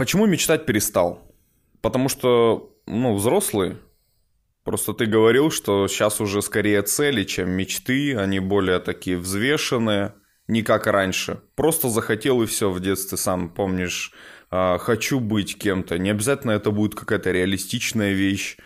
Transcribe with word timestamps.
Почему 0.00 0.24
мечтать 0.24 0.64
перестал? 0.64 1.30
Потому 1.82 2.08
что, 2.08 2.74
ну, 2.86 3.14
взрослый. 3.14 3.76
Просто 4.64 4.94
ты 4.94 5.04
говорил, 5.04 5.50
что 5.50 5.88
сейчас 5.88 6.22
уже 6.22 6.40
скорее 6.40 6.80
цели, 6.80 7.22
чем 7.24 7.50
мечты. 7.50 8.16
Они 8.16 8.40
более 8.40 8.78
такие 8.78 9.18
взвешенные, 9.18 10.14
не 10.48 10.62
как 10.62 10.86
раньше. 10.86 11.42
Просто 11.54 11.90
захотел 11.90 12.40
и 12.40 12.46
все 12.46 12.70
в 12.70 12.80
детстве, 12.80 13.18
сам 13.18 13.50
помнишь, 13.50 14.14
а, 14.50 14.78
хочу 14.78 15.20
быть 15.20 15.58
кем-то. 15.58 15.98
Не 15.98 16.12
обязательно 16.12 16.52
это 16.52 16.70
будет 16.70 16.94
какая-то 16.94 17.30
реалистичная 17.30 18.14
вещь. 18.14 18.56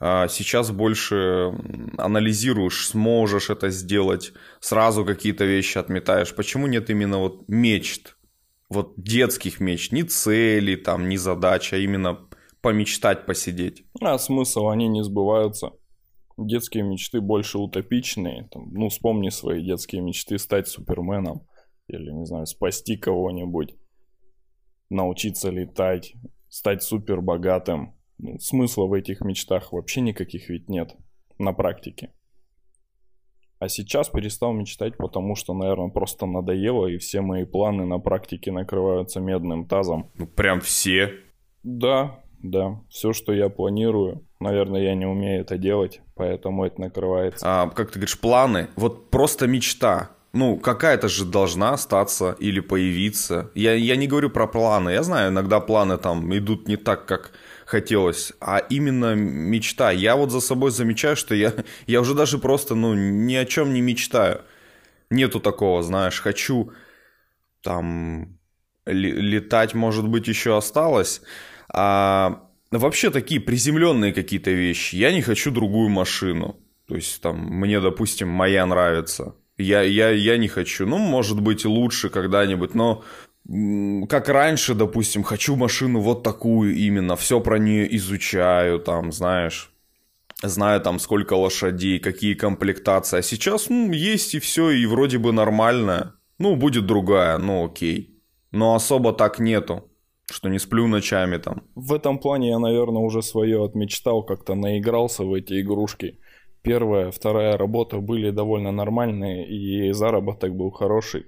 А, 0.00 0.28
сейчас 0.28 0.70
больше 0.70 1.54
анализируешь, 1.96 2.88
сможешь 2.88 3.48
это 3.48 3.70
сделать, 3.70 4.34
сразу 4.60 5.06
какие-то 5.06 5.46
вещи 5.46 5.78
отметаешь. 5.78 6.34
Почему 6.34 6.66
нет 6.66 6.90
именно 6.90 7.16
вот 7.20 7.48
мечт? 7.48 8.16
Вот 8.68 8.94
детских 8.96 9.60
мечт, 9.60 9.92
не 9.92 10.02
цели, 10.02 10.76
там, 10.76 11.08
не 11.08 11.16
задача, 11.16 11.76
а 11.76 11.78
именно 11.78 12.28
помечтать, 12.60 13.26
посидеть. 13.26 13.84
А 14.00 14.18
смысл, 14.18 14.68
они 14.68 14.88
не 14.88 15.04
сбываются. 15.04 15.72
Детские 16.36 16.82
мечты 16.82 17.20
больше 17.20 17.58
утопичные. 17.58 18.48
Там, 18.50 18.72
ну, 18.72 18.88
вспомни 18.88 19.28
свои 19.28 19.64
детские 19.64 20.00
мечты 20.00 20.38
стать 20.38 20.66
суперменом. 20.66 21.46
Или, 21.86 22.10
не 22.10 22.24
знаю, 22.24 22.46
спасти 22.46 22.96
кого-нибудь. 22.96 23.76
Научиться 24.90 25.50
летать. 25.50 26.14
Стать 26.48 26.82
супер 26.82 27.20
богатым. 27.20 27.94
Ну, 28.18 28.38
смысла 28.38 28.86
в 28.86 28.94
этих 28.94 29.20
мечтах 29.20 29.72
вообще 29.72 30.00
никаких 30.00 30.48
ведь 30.48 30.68
нет 30.68 30.96
на 31.38 31.52
практике. 31.52 32.12
А 33.64 33.68
сейчас 33.70 34.10
перестал 34.10 34.52
мечтать, 34.52 34.98
потому 34.98 35.34
что, 35.36 35.54
наверное, 35.54 35.88
просто 35.88 36.26
надоело, 36.26 36.86
и 36.86 36.98
все 36.98 37.22
мои 37.22 37.46
планы 37.46 37.86
на 37.86 37.98
практике 37.98 38.52
накрываются 38.52 39.20
медным 39.20 39.66
тазом. 39.66 40.10
Ну, 40.18 40.26
прям 40.26 40.60
все? 40.60 41.14
Да, 41.62 42.20
да. 42.42 42.78
Все, 42.90 43.14
что 43.14 43.32
я 43.32 43.48
планирую, 43.48 44.22
наверное, 44.38 44.82
я 44.82 44.94
не 44.94 45.06
умею 45.06 45.40
это 45.40 45.56
делать, 45.56 46.02
поэтому 46.14 46.66
это 46.66 46.78
накрывается. 46.78 47.46
А, 47.48 47.70
как 47.70 47.90
ты 47.90 48.00
говоришь, 48.00 48.20
планы? 48.20 48.68
Вот 48.76 49.08
просто 49.08 49.46
мечта. 49.46 50.10
Ну, 50.34 50.58
какая-то 50.58 51.08
же 51.08 51.24
должна 51.24 51.72
остаться 51.72 52.36
или 52.40 52.60
появиться. 52.60 53.50
Я, 53.54 53.72
я 53.72 53.96
не 53.96 54.06
говорю 54.06 54.28
про 54.28 54.46
планы. 54.46 54.90
Я 54.90 55.02
знаю, 55.02 55.30
иногда 55.30 55.60
планы 55.60 55.96
там 55.96 56.36
идут 56.36 56.68
не 56.68 56.76
так, 56.76 57.06
как 57.06 57.32
хотелось, 57.66 58.32
а 58.40 58.58
именно 58.58 59.14
мечта. 59.14 59.90
Я 59.90 60.16
вот 60.16 60.30
за 60.30 60.40
собой 60.40 60.70
замечаю, 60.70 61.16
что 61.16 61.34
я, 61.34 61.52
я 61.86 62.00
уже 62.00 62.14
даже 62.14 62.38
просто, 62.38 62.74
ну, 62.74 62.94
ни 62.94 63.34
о 63.34 63.44
чем 63.44 63.72
не 63.72 63.80
мечтаю. 63.80 64.42
Нету 65.10 65.40
такого, 65.40 65.82
знаешь, 65.82 66.20
хочу 66.20 66.72
там 67.62 68.38
летать, 68.86 69.74
может 69.74 70.08
быть, 70.08 70.28
еще 70.28 70.56
осталось. 70.56 71.22
А 71.68 72.42
вообще 72.70 73.10
такие 73.10 73.40
приземленные 73.40 74.12
какие-то 74.12 74.50
вещи. 74.50 74.96
Я 74.96 75.12
не 75.12 75.22
хочу 75.22 75.50
другую 75.50 75.88
машину. 75.88 76.60
То 76.86 76.96
есть 76.96 77.22
там 77.22 77.38
мне, 77.38 77.80
допустим, 77.80 78.28
моя 78.28 78.66
нравится. 78.66 79.34
Я, 79.56 79.82
я, 79.82 80.10
я 80.10 80.36
не 80.36 80.48
хочу. 80.48 80.86
Ну, 80.86 80.98
может 80.98 81.40
быть, 81.40 81.64
лучше 81.64 82.10
когда-нибудь, 82.10 82.74
но 82.74 83.04
как 83.46 84.28
раньше, 84.28 84.74
допустим, 84.74 85.22
хочу 85.22 85.56
машину 85.56 86.00
вот 86.00 86.22
такую 86.22 86.74
именно, 86.74 87.14
все 87.14 87.40
про 87.40 87.58
нее 87.58 87.94
изучаю, 87.96 88.78
там, 88.80 89.12
знаешь, 89.12 89.74
знаю 90.42 90.80
там 90.80 90.98
сколько 90.98 91.34
лошадей, 91.34 91.98
какие 91.98 92.34
комплектации. 92.34 93.18
А 93.18 93.22
сейчас, 93.22 93.68
ну, 93.68 93.92
есть 93.92 94.34
и 94.34 94.38
все, 94.38 94.70
и 94.70 94.86
вроде 94.86 95.18
бы 95.18 95.32
нормально. 95.32 96.14
Ну, 96.38 96.56
будет 96.56 96.86
другая, 96.86 97.38
ну 97.38 97.66
окей. 97.66 98.18
Но 98.50 98.74
особо 98.74 99.12
так 99.12 99.38
нету, 99.38 99.90
что 100.30 100.48
не 100.48 100.58
сплю 100.58 100.86
ночами 100.86 101.36
там. 101.36 101.62
В 101.74 101.92
этом 101.92 102.18
плане 102.18 102.48
я, 102.50 102.58
наверное, 102.58 103.02
уже 103.02 103.22
свое 103.22 103.64
отмечтал, 103.64 104.24
как-то 104.24 104.54
наигрался 104.54 105.24
в 105.24 105.32
эти 105.34 105.60
игрушки. 105.60 106.18
Первая, 106.62 107.10
вторая 107.10 107.58
работа 107.58 107.98
были 107.98 108.30
довольно 108.30 108.72
нормальные, 108.72 109.46
и 109.48 109.92
заработок 109.92 110.56
был 110.56 110.70
хороший. 110.70 111.26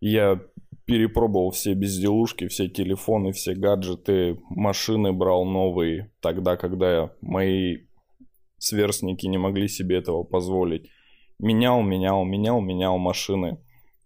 Я 0.00 0.40
перепробовал 0.86 1.50
все 1.50 1.74
безделушки, 1.74 2.48
все 2.48 2.68
телефоны, 2.68 3.32
все 3.32 3.54
гаджеты, 3.54 4.38
машины 4.48 5.12
брал 5.12 5.44
новые, 5.44 6.10
тогда, 6.20 6.56
когда 6.56 7.12
мои 7.20 7.78
сверстники 8.58 9.26
не 9.26 9.38
могли 9.38 9.68
себе 9.68 9.98
этого 9.98 10.24
позволить. 10.24 10.90
Менял, 11.38 11.82
менял, 11.82 12.24
менял, 12.24 12.60
менял 12.60 12.98
машины. 12.98 13.58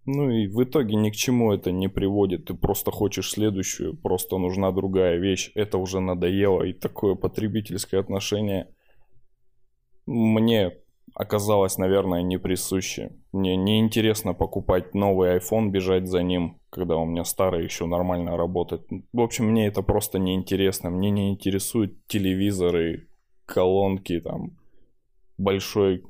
Ну 0.07 0.31
и 0.31 0.47
в 0.47 0.63
итоге 0.63 0.97
ни 0.97 1.11
к 1.11 1.15
чему 1.15 1.53
это 1.53 1.73
не 1.73 1.89
приводит. 1.89 2.45
Ты 2.45 2.55
просто 2.55 2.91
хочешь 2.91 3.31
следующую, 3.31 3.97
просто 3.97 4.37
нужна 4.37 4.71
другая 4.71 5.17
вещь. 5.17 5.51
Это 5.55 5.79
уже 5.79 6.01
надоело. 6.01 6.63
И 6.63 6.73
такое 6.75 7.15
потребительское 7.15 8.01
отношение 8.01 8.69
мне 10.07 10.73
оказалось, 11.15 11.79
наверное, 11.79 12.23
не 12.23 12.39
присуще. 12.39 13.13
Мне 13.33 13.57
неинтересно 13.57 14.35
покупать 14.35 14.95
новый 14.95 15.39
iPhone, 15.39 15.69
бежать 15.69 16.07
за 16.09 16.23
ним, 16.23 16.61
когда 16.71 16.97
у 16.97 17.07
меня 17.07 17.25
старый 17.25 17.65
еще 17.65 17.87
нормально 17.87 18.37
работает. 18.37 18.87
В 19.13 19.21
общем, 19.21 19.47
мне 19.47 19.67
это 19.67 19.83
просто 19.83 20.19
неинтересно. 20.19 20.91
Мне 20.91 21.11
не 21.11 21.31
интересуют 21.31 22.05
телевизоры, 22.09 23.09
колонки, 23.47 24.21
там, 24.21 24.59
большой, 25.39 26.03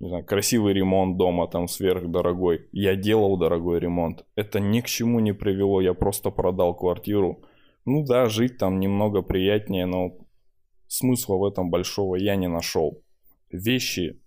не 0.00 0.08
знаю, 0.08 0.24
красивый 0.24 0.74
ремонт 0.74 1.16
дома, 1.16 1.46
там, 1.46 1.68
сверхдорогой. 1.68 2.68
Я 2.72 2.96
делал 2.96 3.36
дорогой 3.36 3.78
ремонт. 3.78 4.26
Это 4.34 4.58
ни 4.58 4.80
к 4.80 4.86
чему 4.86 5.20
не 5.20 5.32
привело, 5.32 5.80
я 5.80 5.94
просто 5.94 6.30
продал 6.30 6.74
квартиру. 6.74 7.44
Ну 7.84 8.04
да, 8.04 8.26
жить 8.26 8.58
там 8.58 8.80
немного 8.80 9.22
приятнее, 9.22 9.86
но 9.86 10.16
смысла 10.88 11.36
в 11.36 11.44
этом 11.44 11.70
большого 11.70 12.16
я 12.16 12.34
не 12.34 12.48
нашел. 12.48 13.02
Вещи 13.50 14.20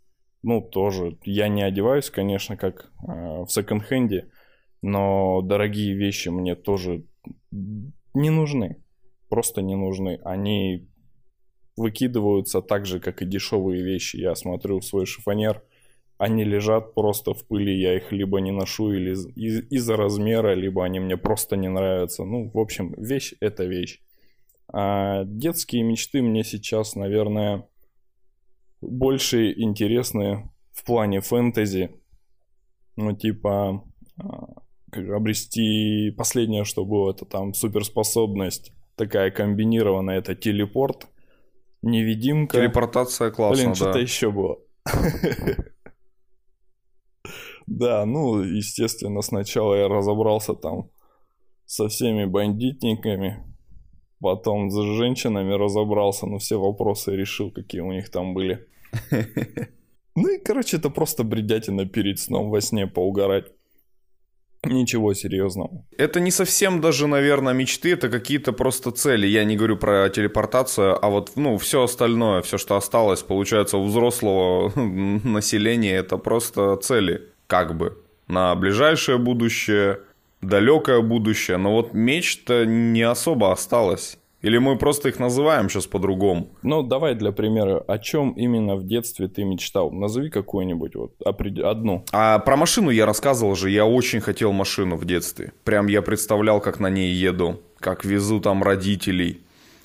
ну, 0.44 0.62
тоже. 0.62 1.18
Я 1.24 1.47
не 1.47 1.63
одеваюсь, 1.63 2.09
конечно, 2.09 2.57
как 2.57 2.91
э, 3.07 3.44
в 3.44 3.47
секонд-хенде, 3.47 4.31
но 4.81 5.41
дорогие 5.41 5.94
вещи 5.94 6.29
мне 6.29 6.56
тоже 6.56 7.06
не 7.52 8.29
нужны. 8.29 8.84
Просто 9.30 9.62
не 9.62 9.75
нужны. 9.75 10.19
Они 10.24 10.90
выкидываются 11.78 12.62
так 12.62 12.85
же, 12.85 13.00
как 13.00 13.22
и 13.22 13.25
дешевые 13.25 13.84
вещи. 13.84 14.18
Я 14.18 14.35
смотрю 14.35 14.80
в 14.80 14.85
свой 14.85 15.06
шифонер, 15.06 15.63
они 16.18 16.44
лежат 16.44 16.94
просто 16.94 17.34
в 17.34 17.47
пыли, 17.47 17.74
я 17.74 17.96
их 17.96 18.12
либо 18.12 18.40
не 18.40 18.51
ношу 18.51 18.91
или 18.94 19.12
из- 19.12 19.63
из-за 19.72 19.96
размера, 19.96 20.53
либо 20.53 20.85
они 20.85 21.00
мне 21.00 21.18
просто 21.18 21.56
не 21.56 21.68
нравятся. 21.69 22.24
Ну, 22.25 22.51
в 22.53 22.59
общем, 22.59 22.94
вещь 22.97 23.34
это 23.40 23.66
вещь. 23.66 24.01
А 24.72 25.24
детские 25.25 25.84
мечты 25.84 26.22
мне 26.22 26.44
сейчас, 26.44 26.96
наверное, 26.96 27.68
больше 28.81 29.52
интересны 29.52 30.52
в 30.72 30.84
плане 30.84 31.22
фэнтези. 31.22 31.96
Ну, 32.96 33.16
типа, 33.16 33.84
а, 34.18 34.47
обрести 34.92 36.12
последнее, 36.12 36.66
что 36.66 36.86
было, 36.86 37.12
это 37.12 37.25
там 37.25 37.53
суперспособность 37.53 38.74
такая 38.96 39.31
комбинированная, 39.31 40.19
это 40.19 40.36
телепорт, 40.36 41.08
невидимка. 41.81 42.58
Телепортация 42.58 43.31
классно, 43.31 43.64
Блин, 43.64 43.75
что-то 43.75 44.00
еще 44.00 44.31
было. 44.31 44.59
Да, 47.68 48.06
ну, 48.06 48.42
естественно, 48.42 49.22
сначала 49.22 49.75
я 49.75 49.88
разобрался 49.88 50.56
там 50.56 50.90
со 51.66 51.88
всеми 51.88 52.25
бандитниками, 52.25 53.46
потом 54.19 54.69
с 54.69 54.75
женщинами 54.98 55.53
разобрался, 55.53 56.25
но 56.25 56.38
все 56.40 56.59
вопросы 56.59 57.16
решил, 57.16 57.50
какие 57.50 57.80
у 57.80 57.94
них 57.94 58.09
там 58.09 58.34
были. 58.34 58.68
Ну 60.16 60.28
и, 60.28 60.38
короче, 60.38 60.78
это 60.78 60.90
просто 60.90 61.24
бредятина 61.24 61.85
перед 61.85 62.19
сном 62.19 62.50
во 62.50 62.59
сне 62.59 62.85
поугарать. 62.85 63.46
Ничего 64.63 65.16
серьезного. 65.16 65.84
Это 65.97 66.19
не 66.19 66.30
совсем 66.30 66.81
даже, 66.81 67.07
наверное, 67.07 67.54
мечты, 67.54 67.94
это 67.94 68.10
какие-то 68.10 68.54
просто 68.54 68.92
цели. 68.92 69.25
Я 69.25 69.44
не 69.44 69.57
говорю 69.57 69.77
про 69.77 70.07
телепортацию, 70.10 71.04
а 71.04 71.10
вот, 71.10 71.31
ну, 71.36 71.57
все 71.57 71.83
остальное, 71.83 72.42
все, 72.42 72.60
что 72.60 72.75
осталось, 72.75 73.24
получается, 73.24 73.77
у 73.77 73.86
взрослого 73.86 74.71
населения, 74.75 75.95
это 75.95 76.18
просто 76.18 76.75
цели, 76.75 77.30
как 77.48 77.75
бы, 77.75 77.98
на 78.27 78.54
ближайшее 78.54 79.18
будущее, 79.18 80.01
далекое 80.42 81.01
будущее. 81.01 81.57
Но 81.57 81.71
вот 81.71 81.94
мечта 81.94 82.65
не 82.65 83.01
особо 83.01 83.51
осталась. 83.51 84.19
Или 84.41 84.57
мы 84.57 84.77
просто 84.77 85.09
их 85.09 85.19
называем 85.19 85.69
сейчас 85.69 85.85
по-другому? 85.85 86.49
Ну, 86.63 86.81
давай 86.81 87.15
для 87.15 87.31
примера, 87.31 87.79
о 87.79 87.99
чем 87.99 88.31
именно 88.31 88.75
в 88.75 88.85
детстве 88.85 89.27
ты 89.27 89.43
мечтал? 89.43 89.91
Назови 89.91 90.29
какую-нибудь, 90.29 90.95
вот, 90.95 91.13
одну. 91.23 92.05
А 92.11 92.39
про 92.39 92.57
машину 92.57 92.89
я 92.89 93.05
рассказывал 93.05 93.55
же, 93.55 93.69
я 93.69 93.85
очень 93.85 94.19
хотел 94.19 94.51
машину 94.51 94.95
в 94.95 95.05
детстве. 95.05 95.53
Прям 95.63 95.88
я 95.88 96.01
представлял, 96.01 96.59
как 96.59 96.79
на 96.79 96.89
ней 96.89 97.11
еду, 97.11 97.61
как 97.79 98.03
везу 98.03 98.39
там 98.39 98.63
родителей. 98.63 99.41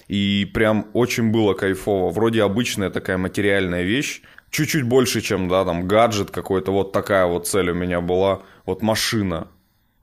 И 0.08 0.50
прям 0.54 0.86
очень 0.92 1.32
было 1.32 1.52
кайфово. 1.52 2.10
Вроде 2.10 2.42
обычная 2.42 2.90
такая 2.90 3.18
материальная 3.18 3.82
вещь, 3.82 4.22
чуть-чуть 4.50 4.84
больше, 4.84 5.20
чем, 5.20 5.48
да, 5.48 5.64
там, 5.64 5.86
гаджет 5.86 6.30
какой-то, 6.30 6.72
вот 6.72 6.92
такая 6.92 7.26
вот 7.26 7.46
цель 7.46 7.70
у 7.70 7.74
меня 7.74 8.00
была. 8.00 8.42
Вот 8.64 8.82
машина. 8.82 9.48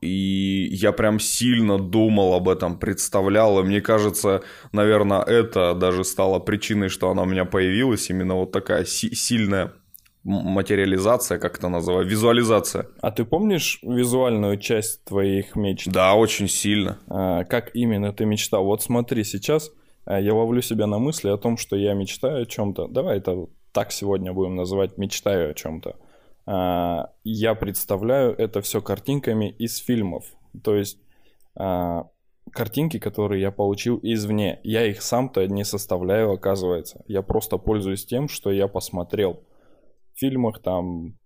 И 0.04 0.68
я 0.72 0.92
прям 0.92 1.20
сильно 1.20 1.80
думал 1.80 2.34
об 2.34 2.50
этом, 2.50 2.78
представлял, 2.78 3.60
и 3.60 3.64
мне 3.64 3.82
кажется, 3.82 4.42
наверное, 4.72 5.22
это 5.22 5.74
даже 5.74 6.04
стало 6.04 6.40
причиной, 6.40 6.90
что 6.90 7.10
она 7.10 7.24
у 7.24 7.26
меня 7.26 7.46
появилась, 7.46 8.10
именно 8.10 8.36
вот 8.36 8.52
такая 8.52 8.86
си- 8.86 9.16
сильная 9.16 9.74
материализация, 10.24 11.38
как 11.38 11.58
это 11.58 11.70
называют, 11.70 12.10
визуализация. 12.10 12.88
А 13.02 13.12
ты 13.12 13.26
помнишь 13.26 13.80
визуальную 13.84 14.58
часть 14.58 15.04
твоих 15.04 15.56
мечт? 15.56 15.88
Да, 15.88 16.16
очень 16.16 16.48
сильно. 16.48 16.98
А, 17.08 17.44
как 17.44 17.76
именно 17.76 18.14
ты 18.14 18.26
мечтал? 18.26 18.64
Вот 18.64 18.82
смотри, 18.82 19.24
сейчас 19.24 19.72
а, 20.06 20.20
я 20.20 20.34
ловлю 20.34 20.62
себя 20.62 20.88
на 20.88 20.98
мысли 20.98 21.30
о 21.30 21.38
том, 21.38 21.58
что 21.58 21.76
я 21.76 21.94
мечтаю 21.94 22.44
о 22.44 22.46
чем-то. 22.46 22.88
Давай 22.88 23.18
это 23.18 23.48
так 23.74 23.92
сегодня 23.92 24.32
будем 24.34 24.56
называть 24.56 24.98
мечтаю 24.98 25.52
о 25.52 25.54
чем-то. 25.54 25.98
А, 26.46 27.12
я 27.24 27.56
представляю 27.56 28.36
это 28.36 28.62
все 28.62 28.82
картинками 28.82 29.50
из 29.50 29.78
фильмов. 29.78 30.26
То 30.64 30.76
есть 30.76 31.00
а, 31.56 32.08
картинки, 32.52 33.00
которые 33.00 33.42
я 33.42 33.52
получил 33.52 34.00
извне. 34.02 34.60
Я 34.64 34.86
их 34.86 35.02
сам-то 35.02 35.48
не 35.48 35.64
составляю, 35.64 36.32
оказывается. 36.32 37.04
Я 37.08 37.22
просто 37.22 37.58
пользуюсь 37.58 38.06
тем, 38.06 38.28
что 38.28 38.52
я 38.52 38.68
посмотрел 38.68 39.44
в 40.14 40.20
фильмах, 40.20 40.62
там, 40.62 41.18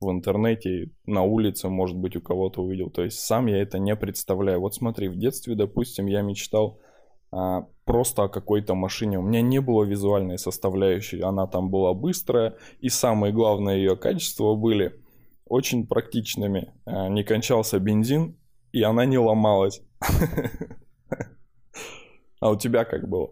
в 0.00 0.10
интернете, 0.10 0.90
на 1.06 1.22
улице, 1.22 1.68
может 1.68 1.96
быть, 1.96 2.16
у 2.16 2.20
кого-то 2.20 2.62
увидел. 2.62 2.90
То 2.90 3.02
есть 3.02 3.20
сам 3.20 3.46
я 3.46 3.62
это 3.62 3.78
не 3.78 3.96
представляю. 3.96 4.60
Вот 4.60 4.74
смотри, 4.74 5.08
в 5.08 5.16
детстве, 5.16 5.54
допустим, 5.54 6.06
я 6.06 6.22
мечтал 6.22 6.78
просто 7.84 8.24
о 8.24 8.28
какой-то 8.28 8.74
машине. 8.74 9.18
У 9.18 9.22
меня 9.22 9.42
не 9.42 9.60
было 9.60 9.84
визуальной 9.84 10.38
составляющей. 10.38 11.20
Она 11.20 11.46
там 11.46 11.70
была 11.70 11.94
быстрая. 11.94 12.56
И 12.80 12.88
самые 12.88 13.32
главные 13.32 13.78
ее 13.78 13.96
качества 13.96 14.54
были 14.54 15.00
очень 15.46 15.86
практичными. 15.86 16.72
А, 16.86 17.08
не 17.08 17.22
кончался 17.22 17.78
бензин, 17.78 18.36
и 18.72 18.82
она 18.82 19.04
не 19.04 19.18
ломалась. 19.18 19.82
А 22.40 22.50
у 22.50 22.56
тебя 22.56 22.84
как 22.84 23.08
было? 23.08 23.30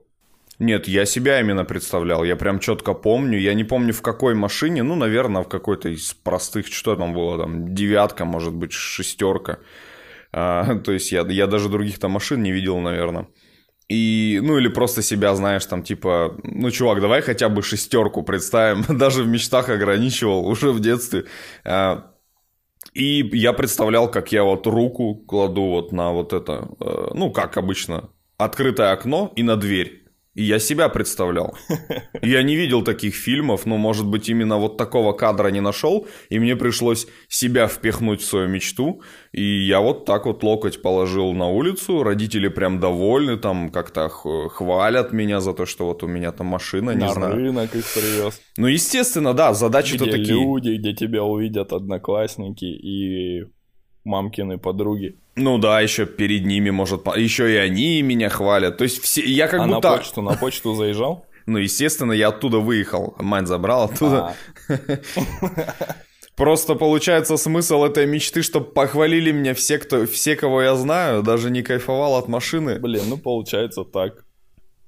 Нет, 0.58 0.88
я 0.88 1.04
себя 1.04 1.38
именно 1.38 1.66
представлял. 1.66 2.24
Я 2.24 2.34
прям 2.34 2.60
четко 2.60 2.94
помню. 2.94 3.38
Я 3.38 3.52
не 3.52 3.62
помню 3.62 3.92
в 3.92 4.00
какой 4.00 4.34
машине. 4.34 4.82
Ну, 4.82 4.94
наверное, 4.94 5.42
в 5.42 5.48
какой-то 5.48 5.90
из 5.90 6.14
простых. 6.14 6.68
Что 6.68 6.96
там 6.96 7.12
было? 7.12 7.36
Там 7.36 7.74
девятка, 7.74 8.24
может 8.24 8.54
быть, 8.54 8.72
шестерка. 8.72 9.58
А, 10.32 10.78
то 10.84 10.92
есть 10.92 11.12
я, 11.12 11.26
я 11.28 11.46
даже 11.46 11.68
других 11.68 11.98
там 11.98 12.12
машин 12.12 12.42
не 12.42 12.52
видел, 12.52 12.78
наверное. 12.78 13.26
И, 13.92 14.40
ну, 14.42 14.56
или 14.56 14.68
просто 14.68 15.02
себя, 15.02 15.34
знаешь, 15.34 15.66
там, 15.66 15.82
типа, 15.82 16.34
ну, 16.44 16.70
чувак, 16.70 17.02
давай 17.02 17.20
хотя 17.20 17.50
бы 17.50 17.62
шестерку 17.62 18.22
представим. 18.22 18.84
Даже 18.98 19.22
в 19.22 19.28
мечтах 19.28 19.68
ограничивал 19.68 20.46
уже 20.46 20.72
в 20.72 20.80
детстве. 20.80 21.24
А, 21.64 22.10
и 22.94 23.28
я 23.36 23.52
представлял, 23.52 24.10
как 24.10 24.32
я 24.32 24.44
вот 24.44 24.66
руку 24.66 25.14
кладу 25.14 25.64
вот 25.64 25.92
на 25.92 26.10
вот 26.10 26.32
это, 26.32 26.70
э, 26.80 27.08
ну, 27.14 27.30
как 27.30 27.58
обычно, 27.58 28.08
открытое 28.38 28.92
окно 28.92 29.30
и 29.36 29.42
на 29.42 29.56
дверь. 29.56 30.01
И 30.34 30.44
я 30.44 30.58
себя 30.58 30.88
представлял. 30.88 31.54
Я 32.22 32.42
не 32.42 32.56
видел 32.56 32.82
таких 32.82 33.14
фильмов, 33.14 33.66
но, 33.66 33.76
может 33.76 34.06
быть, 34.06 34.30
именно 34.30 34.56
вот 34.56 34.78
такого 34.78 35.12
кадра 35.12 35.48
не 35.48 35.60
нашел, 35.60 36.06
и 36.30 36.38
мне 36.38 36.56
пришлось 36.56 37.06
себя 37.28 37.66
впихнуть 37.66 38.22
в 38.22 38.24
свою 38.24 38.48
мечту, 38.48 39.02
и 39.32 39.42
я 39.42 39.80
вот 39.80 40.06
так 40.06 40.24
вот 40.24 40.42
локоть 40.42 40.80
положил 40.80 41.32
на 41.34 41.48
улицу, 41.48 42.02
родители 42.02 42.48
прям 42.48 42.80
довольны, 42.80 43.36
там 43.36 43.70
как-то 43.70 44.08
хвалят 44.08 45.12
меня 45.12 45.40
за 45.40 45.52
то, 45.52 45.66
что 45.66 45.86
вот 45.86 46.02
у 46.02 46.06
меня 46.06 46.32
там 46.32 46.46
машина, 46.46 46.92
не 46.92 47.04
на 47.04 47.12
знаю. 47.12 47.34
рынок 47.34 47.74
их 47.74 47.84
привез. 47.92 48.40
Ну, 48.56 48.68
естественно, 48.68 49.34
да, 49.34 49.52
задачи-то 49.52 50.06
такие. 50.06 50.32
люди, 50.32 50.76
где 50.78 50.94
тебя 50.94 51.24
увидят 51.24 51.72
одноклассники 51.72 52.64
и 52.64 53.44
мамкины 54.04 54.58
подруги. 54.58 55.18
Ну 55.34 55.58
да, 55.58 55.80
еще 55.80 56.06
перед 56.06 56.44
ними, 56.44 56.70
может, 56.70 57.06
еще 57.16 57.52
и 57.52 57.56
они 57.56 58.02
меня 58.02 58.28
хвалят. 58.28 58.76
То 58.76 58.84
есть 58.84 59.02
все, 59.02 59.22
я 59.22 59.48
как 59.48 59.60
а 59.60 59.66
на 59.66 59.76
будто... 59.76 59.96
почту, 59.96 60.22
на 60.22 60.34
почту 60.34 60.74
заезжал? 60.74 61.26
Ну, 61.44 61.58
естественно, 61.58 62.12
я 62.12 62.28
оттуда 62.28 62.58
выехал. 62.58 63.16
Мать 63.18 63.48
забрала 63.48 63.86
оттуда. 63.86 64.36
А, 64.68 64.76
Просто 66.36 66.76
получается 66.76 67.36
смысл 67.36 67.84
этой 67.84 68.06
мечты, 68.06 68.42
чтобы 68.42 68.66
похвалили 68.66 69.32
меня 69.32 69.52
все, 69.52 69.78
кто, 69.78 70.06
все, 70.06 70.36
кого 70.36 70.62
я 70.62 70.76
знаю, 70.76 71.22
даже 71.22 71.50
не 71.50 71.62
кайфовал 71.62 72.14
от 72.14 72.28
машины. 72.28 72.78
блин, 72.78 73.02
ну 73.08 73.18
получается 73.18 73.84
так. 73.84 74.24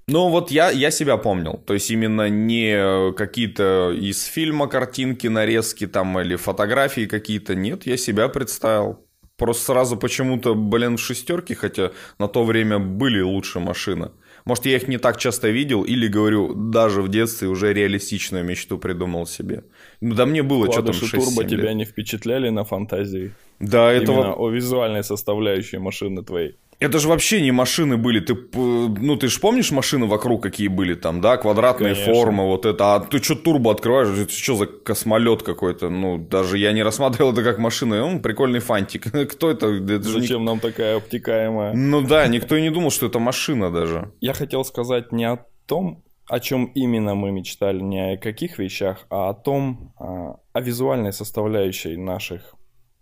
Ну 0.06 0.28
вот 0.28 0.50
я, 0.50 0.70
я 0.70 0.90
себя 0.90 1.16
помнил, 1.16 1.62
то 1.66 1.74
есть 1.74 1.90
именно 1.90 2.28
не 2.28 3.12
какие-то 3.14 3.90
из 3.92 4.24
фильма 4.24 4.68
картинки, 4.68 5.28
нарезки 5.28 5.86
там 5.86 6.18
или 6.20 6.36
фотографии 6.36 7.06
какие-то, 7.06 7.54
нет, 7.54 7.86
я 7.86 7.96
себя 7.96 8.28
представил. 8.28 9.03
Просто 9.36 9.64
сразу 9.64 9.96
почему-то, 9.96 10.54
блин, 10.54 10.96
в 10.96 11.00
шестерке, 11.00 11.54
хотя 11.54 11.90
на 12.18 12.28
то 12.28 12.44
время 12.44 12.78
были 12.78 13.20
лучше 13.20 13.58
машины. 13.58 14.10
Может, 14.44 14.66
я 14.66 14.76
их 14.76 14.88
не 14.88 14.98
так 14.98 15.16
часто 15.16 15.48
видел, 15.48 15.82
или, 15.82 16.06
говорю, 16.06 16.54
даже 16.54 17.02
в 17.02 17.08
детстве 17.08 17.48
уже 17.48 17.72
реалистичную 17.72 18.44
мечту 18.44 18.78
придумал 18.78 19.26
себе. 19.26 19.64
Ну, 20.00 20.14
да 20.14 20.26
мне 20.26 20.42
было 20.42 20.66
что 20.66 20.82
там 20.82 20.92
Вкладыши 20.92 21.06
6 21.16 21.24
турбо 21.24 21.44
тебя 21.50 21.72
не 21.72 21.84
впечатляли 21.84 22.50
на 22.50 22.64
фантазии? 22.64 23.32
Да, 23.58 23.96
Именно 23.96 24.12
во- 24.12 24.34
о 24.34 24.50
визуальной 24.50 25.02
составляющей 25.02 25.78
машины 25.78 26.22
твоей. 26.22 26.56
Это 26.78 26.98
же 26.98 27.08
вообще 27.08 27.40
не 27.40 27.52
машины 27.52 27.96
были. 27.96 28.20
Ты, 28.20 28.36
ну, 28.54 29.16
ты 29.16 29.28
же 29.28 29.40
помнишь 29.40 29.70
машины 29.70 30.06
вокруг 30.06 30.42
какие 30.42 30.68
были 30.68 30.94
там, 30.94 31.20
да? 31.20 31.36
Квадратные 31.36 31.94
Конечно. 31.94 32.14
формы, 32.14 32.44
вот 32.46 32.66
это. 32.66 32.94
А 32.94 33.00
ты 33.00 33.22
что 33.22 33.34
турбо 33.34 33.72
открываешь? 33.72 34.08
Это 34.18 34.32
что 34.32 34.56
за 34.56 34.66
космолет 34.66 35.42
какой-то? 35.42 35.88
Ну, 35.88 36.18
даже 36.18 36.58
я 36.58 36.72
не 36.72 36.82
рассматривал 36.82 37.32
это 37.32 37.42
как 37.42 37.58
машина. 37.58 38.00
Ну, 38.00 38.20
прикольный 38.20 38.60
фантик. 38.60 39.10
Кто 39.32 39.50
это? 39.50 39.66
Это 39.68 40.02
же 40.08 40.16
не- 40.16 40.20
Зачем 40.22 40.44
нам 40.44 40.60
такая 40.60 40.96
обтекаемая? 40.96 41.74
Ну 41.74 42.00
да, 42.02 42.26
никто 42.28 42.56
и 42.56 42.62
не 42.62 42.70
думал, 42.70 42.90
что 42.90 43.06
это 43.06 43.18
машина 43.18 43.70
даже. 43.70 44.12
Я 44.20 44.32
хотел 44.32 44.64
сказать 44.64 45.12
не 45.12 45.24
о 45.24 45.44
том, 45.66 46.02
о 46.26 46.40
чем 46.40 46.66
именно 46.74 47.14
мы 47.14 47.30
мечтали, 47.32 47.80
не 47.80 48.14
о 48.14 48.16
каких 48.16 48.58
вещах, 48.58 49.06
а 49.10 49.28
о 49.30 49.34
том, 49.34 49.92
а, 49.98 50.36
о 50.52 50.60
визуальной 50.60 51.12
составляющей 51.12 51.96
наших 51.96 52.54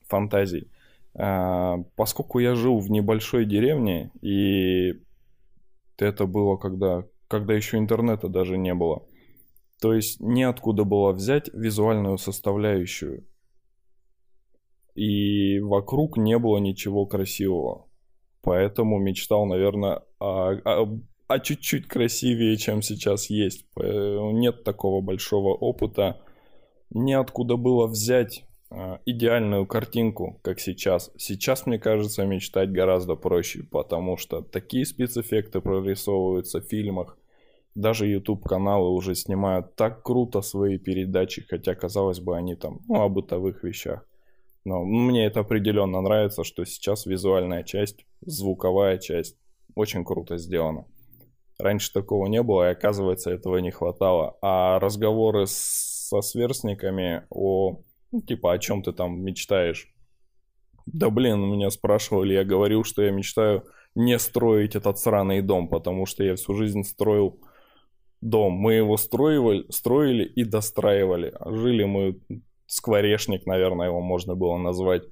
фантазий. 0.08 0.68
А, 1.14 1.78
Поскольку 1.96 2.38
я 2.38 2.54
жил 2.54 2.78
в 2.78 2.90
небольшой 2.90 3.44
деревне, 3.44 4.10
и 4.22 4.94
это 5.98 6.26
было 6.26 6.56
когда, 6.56 7.04
когда 7.28 7.54
еще 7.54 7.78
интернета 7.78 8.28
даже 8.28 8.56
не 8.58 8.74
было, 8.74 9.06
то 9.80 9.92
есть 9.94 10.20
неоткуда 10.20 10.84
было 10.84 11.12
взять 11.12 11.48
визуальную 11.52 12.18
составляющую. 12.18 13.26
И 14.94 15.58
вокруг 15.60 16.18
не 16.18 16.38
было 16.38 16.58
ничего 16.58 17.06
красивого. 17.06 17.88
Поэтому 18.42 18.98
мечтал, 18.98 19.46
наверное, 19.46 20.02
о, 20.18 20.52
о- 20.64 21.00
о 21.28 21.38
чуть-чуть 21.40 21.86
красивее, 21.86 22.56
чем 22.56 22.82
сейчас 22.82 23.30
есть. 23.30 23.64
Э, 23.80 24.18
Нет 24.32 24.64
такого 24.64 25.00
большого 25.00 25.54
опыта. 25.54 26.20
Неоткуда 26.90 27.56
было 27.56 27.86
взять 27.86 28.44
идеальную 29.04 29.66
картинку, 29.66 30.40
как 30.42 30.60
сейчас. 30.60 31.10
Сейчас, 31.16 31.66
мне 31.66 31.78
кажется, 31.78 32.24
мечтать 32.24 32.70
гораздо 32.70 33.14
проще, 33.14 33.64
потому 33.64 34.16
что 34.16 34.42
такие 34.42 34.84
спецэффекты 34.84 35.60
прорисовываются 35.60 36.60
в 36.60 36.64
фильмах. 36.64 37.18
Даже 37.74 38.06
YouTube-каналы 38.06 38.90
уже 38.90 39.14
снимают 39.14 39.76
так 39.76 40.02
круто 40.02 40.42
свои 40.42 40.78
передачи, 40.78 41.42
хотя, 41.48 41.74
казалось 41.74 42.20
бы, 42.20 42.36
они 42.36 42.54
там, 42.54 42.80
ну, 42.88 43.00
о 43.02 43.08
бытовых 43.08 43.64
вещах. 43.64 44.06
Но 44.64 44.84
мне 44.84 45.26
это 45.26 45.40
определенно 45.40 46.00
нравится, 46.00 46.44
что 46.44 46.64
сейчас 46.64 47.06
визуальная 47.06 47.64
часть, 47.64 48.04
звуковая 48.20 48.98
часть 48.98 49.36
очень 49.74 50.04
круто 50.04 50.38
сделана. 50.38 50.84
Раньше 51.58 51.92
такого 51.92 52.26
не 52.26 52.42
было, 52.42 52.68
и 52.68 52.72
оказывается, 52.72 53.30
этого 53.30 53.58
не 53.58 53.70
хватало. 53.70 54.36
А 54.42 54.78
разговоры 54.78 55.46
со 55.46 56.20
сверстниками 56.20 57.24
о, 57.30 57.80
типа, 58.20 58.52
о 58.52 58.58
чем 58.58 58.82
ты 58.82 58.92
там 58.92 59.22
мечтаешь? 59.22 59.88
Да 60.86 61.10
блин, 61.10 61.40
меня 61.40 61.70
спрашивали, 61.70 62.34
я 62.34 62.44
говорил, 62.44 62.84
что 62.84 63.02
я 63.02 63.10
мечтаю 63.10 63.64
не 63.94 64.18
строить 64.18 64.74
этот 64.74 64.98
сраный 64.98 65.42
дом, 65.42 65.68
потому 65.68 66.06
что 66.06 66.24
я 66.24 66.34
всю 66.34 66.54
жизнь 66.54 66.82
строил 66.82 67.38
дом. 68.20 68.52
Мы 68.54 68.74
его 68.74 68.96
строили, 68.96 69.64
строили 69.70 70.24
и 70.24 70.44
достраивали. 70.44 71.34
Жили 71.44 71.84
мы 71.84 72.18
скворечник, 72.66 73.46
наверное, 73.46 73.88
его 73.88 74.00
можно 74.00 74.34
было 74.34 74.56
назвать. 74.56 75.02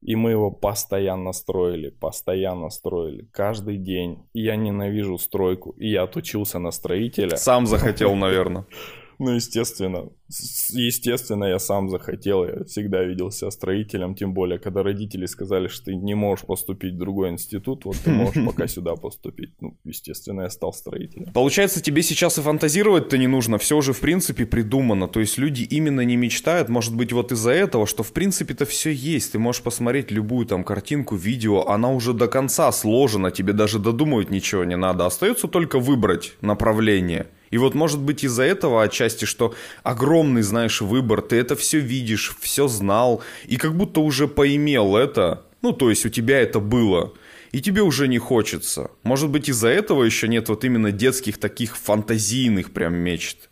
И 0.00 0.14
мы 0.14 0.30
его 0.30 0.52
постоянно 0.52 1.32
строили, 1.32 1.90
постоянно 1.90 2.70
строили, 2.70 3.28
каждый 3.32 3.78
день. 3.78 4.22
И 4.32 4.42
я 4.42 4.54
ненавижу 4.54 5.18
стройку. 5.18 5.70
И 5.70 5.90
я 5.90 6.04
отучился 6.04 6.60
на 6.60 6.70
строителя. 6.70 7.36
Сам 7.36 7.66
захотел, 7.66 8.14
наверное. 8.14 8.64
Ну, 9.18 9.32
естественно. 9.32 10.10
Естественно, 10.28 11.44
я 11.44 11.58
сам 11.58 11.88
захотел. 11.88 12.44
Я 12.44 12.64
всегда 12.64 13.02
видел 13.02 13.32
себя 13.32 13.50
строителем. 13.50 14.14
Тем 14.14 14.32
более, 14.32 14.60
когда 14.60 14.82
родители 14.82 15.26
сказали, 15.26 15.66
что 15.66 15.86
ты 15.86 15.96
не 15.96 16.14
можешь 16.14 16.44
поступить 16.46 16.94
в 16.94 16.98
другой 16.98 17.30
институт, 17.30 17.84
вот 17.84 17.96
ты 18.04 18.10
можешь 18.10 18.44
пока 18.46 18.68
сюда 18.68 18.94
поступить. 18.94 19.54
Ну, 19.60 19.76
естественно, 19.84 20.42
я 20.42 20.50
стал 20.50 20.72
строителем. 20.72 21.32
Получается, 21.32 21.82
тебе 21.82 22.02
сейчас 22.02 22.38
и 22.38 22.42
фантазировать-то 22.42 23.18
не 23.18 23.26
нужно. 23.26 23.58
Все 23.58 23.76
уже, 23.76 23.92
в 23.92 24.00
принципе, 24.00 24.46
придумано. 24.46 25.08
То 25.08 25.18
есть 25.18 25.36
люди 25.36 25.62
именно 25.62 26.02
не 26.02 26.16
мечтают. 26.16 26.68
Может 26.68 26.94
быть, 26.94 27.12
вот 27.12 27.32
из-за 27.32 27.50
этого, 27.50 27.86
что, 27.86 28.04
в 28.04 28.12
принципе-то, 28.12 28.66
все 28.66 28.90
есть. 28.90 29.32
Ты 29.32 29.40
можешь 29.40 29.62
посмотреть 29.62 30.12
любую 30.12 30.46
там 30.46 30.62
картинку, 30.62 31.16
видео. 31.16 31.66
Она 31.66 31.90
уже 31.90 32.12
до 32.12 32.28
конца 32.28 32.70
сложена. 32.70 33.32
Тебе 33.32 33.52
даже 33.52 33.80
додумывать 33.80 34.30
ничего 34.30 34.62
не 34.62 34.76
надо. 34.76 35.06
Остается 35.06 35.48
только 35.48 35.80
выбрать 35.80 36.36
направление. 36.40 37.26
И 37.50 37.58
вот 37.58 37.74
может 37.74 38.00
быть 38.00 38.24
из-за 38.24 38.42
этого 38.42 38.82
отчасти, 38.82 39.24
что 39.24 39.54
огромный, 39.82 40.42
знаешь, 40.42 40.80
выбор, 40.80 41.22
ты 41.22 41.36
это 41.36 41.56
все 41.56 41.78
видишь, 41.78 42.36
все 42.40 42.68
знал, 42.68 43.22
и 43.46 43.56
как 43.56 43.76
будто 43.76 44.00
уже 44.00 44.28
поимел 44.28 44.96
это, 44.96 45.44
ну 45.62 45.72
то 45.72 45.90
есть 45.90 46.06
у 46.06 46.08
тебя 46.08 46.40
это 46.40 46.60
было, 46.60 47.12
и 47.52 47.60
тебе 47.60 47.82
уже 47.82 48.08
не 48.08 48.18
хочется. 48.18 48.90
Может 49.02 49.30
быть 49.30 49.48
из-за 49.48 49.68
этого 49.68 50.04
еще 50.04 50.28
нет 50.28 50.48
вот 50.48 50.64
именно 50.64 50.92
детских 50.92 51.38
таких 51.38 51.76
фантазийных 51.76 52.72
прям 52.72 52.94
мечт. 52.94 53.47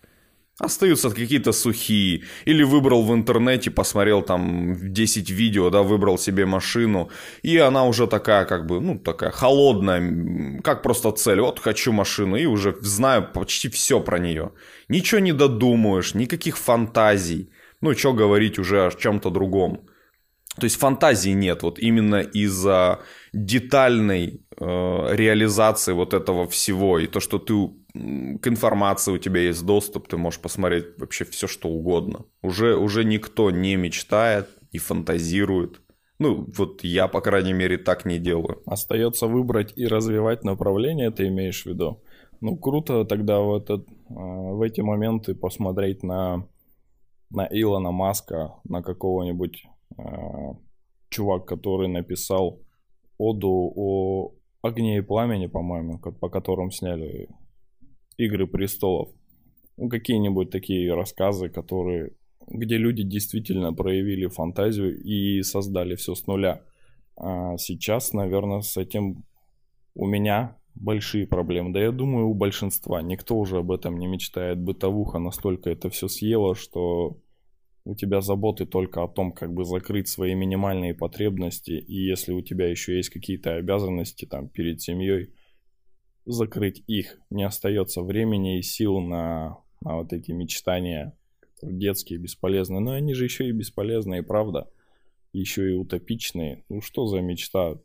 Остаются 0.59 1.11
какие-то 1.11 1.53
сухие. 1.53 2.23
Или 2.47 2.65
выбрал 2.65 3.03
в 3.03 3.13
интернете, 3.13 3.71
посмотрел 3.71 4.23
там 4.23 4.75
10 4.93 5.31
видео, 5.31 5.69
да, 5.69 5.83
выбрал 5.83 6.19
себе 6.19 6.47
машину. 6.47 7.11
И 7.43 7.59
она 7.59 7.85
уже 7.85 8.07
такая, 8.07 8.47
как 8.47 8.67
бы, 8.67 8.81
ну, 8.81 8.99
такая 8.99 9.31
холодная, 9.31 10.61
как 10.63 10.83
просто 10.83 11.13
цель. 11.13 11.41
Вот 11.41 11.59
хочу 11.59 11.93
машину 11.93 12.37
и 12.37 12.47
уже 12.47 12.75
знаю 12.81 13.33
почти 13.35 13.69
все 13.69 14.01
про 14.01 14.19
нее. 14.19 14.53
Ничего 14.89 15.21
не 15.21 15.33
додумаешь, 15.33 16.15
никаких 16.15 16.57
фантазий. 16.57 17.51
Ну, 17.83 17.95
что 17.95 18.15
говорить 18.15 18.59
уже 18.59 18.87
о 18.87 18.91
чем-то 18.91 19.29
другом. 19.31 19.87
То 20.59 20.65
есть 20.65 20.79
фантазии 20.79 21.35
нет, 21.35 21.63
вот 21.63 21.79
именно 21.79 22.21
из-за 22.21 23.01
детальной 23.35 24.41
э, 24.59 25.17
реализации 25.17 25.93
вот 25.93 26.15
этого 26.15 26.49
всего. 26.49 26.99
И 26.99 27.07
то, 27.07 27.21
что 27.21 27.39
ты 27.39 27.53
к 28.41 28.49
информации 28.49 29.13
у 29.13 29.19
тебя 29.19 29.41
есть 29.41 29.65
доступ, 29.65 30.09
ты 30.09 30.17
можешь 30.17 30.41
посмотреть 30.41 30.99
вообще 30.99 31.25
все, 31.25 31.47
что 31.47 31.69
угодно. 31.69 32.25
Уже, 32.43 32.77
уже 32.77 33.05
никто 33.05 33.51
не 33.51 33.77
мечтает 33.77 34.49
и 34.73 34.79
фантазирует. 34.79 35.81
Ну, 36.19 36.47
вот 36.57 36.83
я, 36.83 37.09
по 37.09 37.21
крайней 37.21 37.53
мере, 37.53 37.77
так 37.77 38.07
не 38.07 38.19
делаю. 38.19 38.63
Остается 38.67 39.27
выбрать 39.27 39.73
и 39.77 39.87
развивать 39.87 40.45
направление, 40.45 41.11
ты 41.11 41.29
имеешь 41.29 41.63
в 41.63 41.67
виду? 41.67 42.03
Ну, 42.41 42.57
круто 42.57 43.05
тогда 43.05 43.41
в, 43.41 43.55
этот, 43.55 43.87
а, 44.11 44.15
в 44.15 44.63
эти 44.63 44.81
моменты 44.81 45.35
посмотреть 45.35 46.03
на, 46.03 46.47
на 47.31 47.47
Илона 47.51 47.91
Маска, 47.91 48.55
на 48.65 48.83
какого-нибудь 48.83 49.65
э, 49.99 50.03
чувак, 51.11 51.47
который 51.47 51.89
написал 51.89 52.61
оду 53.19 53.73
о 53.75 54.35
огне 54.63 54.99
и 54.99 55.03
пламени, 55.03 55.47
по-моему, 55.47 55.99
по 55.99 56.29
которым 56.29 56.71
сняли 56.71 57.29
Игры 58.17 58.47
престолов. 58.47 59.11
Ну, 59.77 59.89
какие-нибудь 59.89 60.51
такие 60.51 60.95
рассказы, 60.95 61.49
которые, 61.49 62.13
где 62.49 62.79
люди 62.79 63.03
действительно 63.03 63.73
проявили 63.73 64.27
фантазию 64.27 64.99
и 65.03 65.43
создали 65.43 65.97
все 65.97 66.15
с 66.15 66.27
нуля. 66.27 66.63
А 67.17 67.57
сейчас, 67.59 68.13
наверное, 68.13 68.61
с 68.61 68.77
этим 68.77 69.25
у 69.95 70.07
меня 70.07 70.57
большие 70.75 71.27
проблемы. 71.27 71.73
Да 71.73 71.81
я 71.81 71.93
думаю, 71.93 72.29
у 72.29 72.35
большинства. 72.35 73.03
Никто 73.03 73.37
уже 73.37 73.59
об 73.59 73.71
этом 73.71 73.99
не 73.99 74.07
мечтает. 74.07 74.59
Бытовуха 74.59 75.19
настолько 75.19 75.71
это 75.71 75.91
все 75.91 76.09
съела, 76.09 76.55
что 76.55 77.19
у 77.85 77.95
тебя 77.95 78.21
заботы 78.21 78.67
только 78.67 79.03
о 79.03 79.09
том, 79.09 79.33
как 79.33 79.55
бы 79.55 79.65
закрыть 79.65 80.09
свои 80.09 80.35
минимальные 80.35 80.95
потребности. 80.95 81.71
И 81.71 81.95
если 81.95 82.33
у 82.33 82.43
тебя 82.43 82.69
еще 82.69 82.97
есть 82.97 83.11
какие-то 83.11 83.55
обязанности 83.55 84.25
там 84.25 84.49
перед 84.49 84.83
семьей, 84.83 85.31
закрыть 86.27 86.83
их. 86.87 87.19
Не 87.31 87.45
остается 87.45 88.03
времени 88.03 88.59
и 88.59 88.63
сил 88.63 89.01
на, 89.01 89.59
на 89.81 89.97
вот 89.97 90.13
эти 90.13 90.33
мечтания 90.33 91.17
детские, 91.63 92.19
бесполезные. 92.19 92.81
Но 92.81 92.93
они 92.93 93.15
же 93.15 93.25
еще 93.25 93.49
и 93.49 93.53
бесполезные, 93.53 94.23
правда. 94.23 94.69
Еще 95.33 95.71
и 95.71 95.75
утопичные. 95.75 96.65
Ну 96.69 96.81
что 96.83 97.07
за 97.07 97.21
мечта 97.21 97.77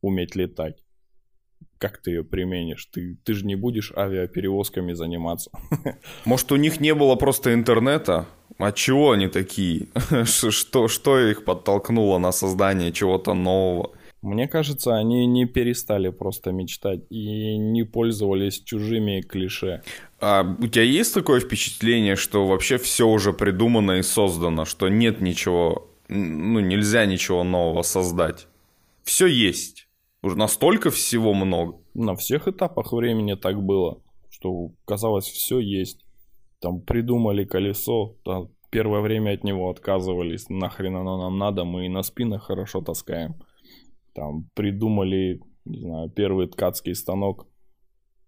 уметь 0.00 0.36
летать? 0.36 0.82
Как 1.78 1.98
ты 1.98 2.12
ее 2.12 2.24
применишь? 2.24 2.86
Ты, 2.86 3.18
ты 3.24 3.34
же 3.34 3.46
не 3.46 3.56
будешь 3.56 3.92
авиаперевозками 3.96 4.92
заниматься. 4.92 5.50
Может, 6.24 6.52
у 6.52 6.56
них 6.56 6.80
не 6.80 6.94
было 6.94 7.16
просто 7.16 7.52
интернета? 7.52 8.26
А 8.58 8.72
чего 8.72 9.12
они 9.12 9.28
такие? 9.28 9.88
Что, 10.24 10.88
что 10.88 11.18
их 11.18 11.44
подтолкнуло 11.44 12.18
на 12.18 12.30
создание 12.32 12.92
чего-то 12.92 13.34
нового? 13.34 13.92
Мне 14.24 14.48
кажется, 14.48 14.96
они 14.96 15.26
не 15.26 15.44
перестали 15.44 16.08
просто 16.08 16.50
мечтать 16.50 17.00
и 17.10 17.58
не 17.58 17.82
пользовались 17.82 18.62
чужими 18.62 19.20
клише. 19.20 19.82
А 20.18 20.42
у 20.58 20.66
тебя 20.66 20.84
есть 20.84 21.12
такое 21.12 21.40
впечатление, 21.40 22.16
что 22.16 22.46
вообще 22.46 22.78
все 22.78 23.06
уже 23.06 23.34
придумано 23.34 23.98
и 23.98 24.02
создано, 24.02 24.64
что 24.64 24.88
нет 24.88 25.20
ничего, 25.20 25.90
ну 26.08 26.60
нельзя 26.60 27.04
ничего 27.04 27.44
нового 27.44 27.82
создать? 27.82 28.48
Все 29.02 29.26
есть. 29.26 29.88
Уже 30.22 30.38
настолько 30.38 30.90
всего 30.90 31.34
много. 31.34 31.76
На 31.92 32.16
всех 32.16 32.48
этапах 32.48 32.94
времени 32.94 33.34
так 33.34 33.62
было, 33.62 34.00
что 34.30 34.70
казалось 34.86 35.26
все 35.26 35.58
есть. 35.58 36.02
Там 36.60 36.80
придумали 36.80 37.44
колесо, 37.44 38.16
там 38.24 38.48
первое 38.70 39.02
время 39.02 39.34
от 39.34 39.44
него 39.44 39.68
отказывались, 39.68 40.48
нахрен 40.48 40.96
оно 40.96 41.18
нам 41.18 41.36
надо, 41.36 41.64
мы 41.64 41.84
и 41.84 41.90
на 41.90 42.02
спинах 42.02 42.44
хорошо 42.44 42.80
таскаем 42.80 43.34
там 44.14 44.48
придумали, 44.54 45.40
не 45.64 45.80
знаю, 45.80 46.10
первый 46.10 46.48
ткацкий 46.48 46.94
станок. 46.94 47.46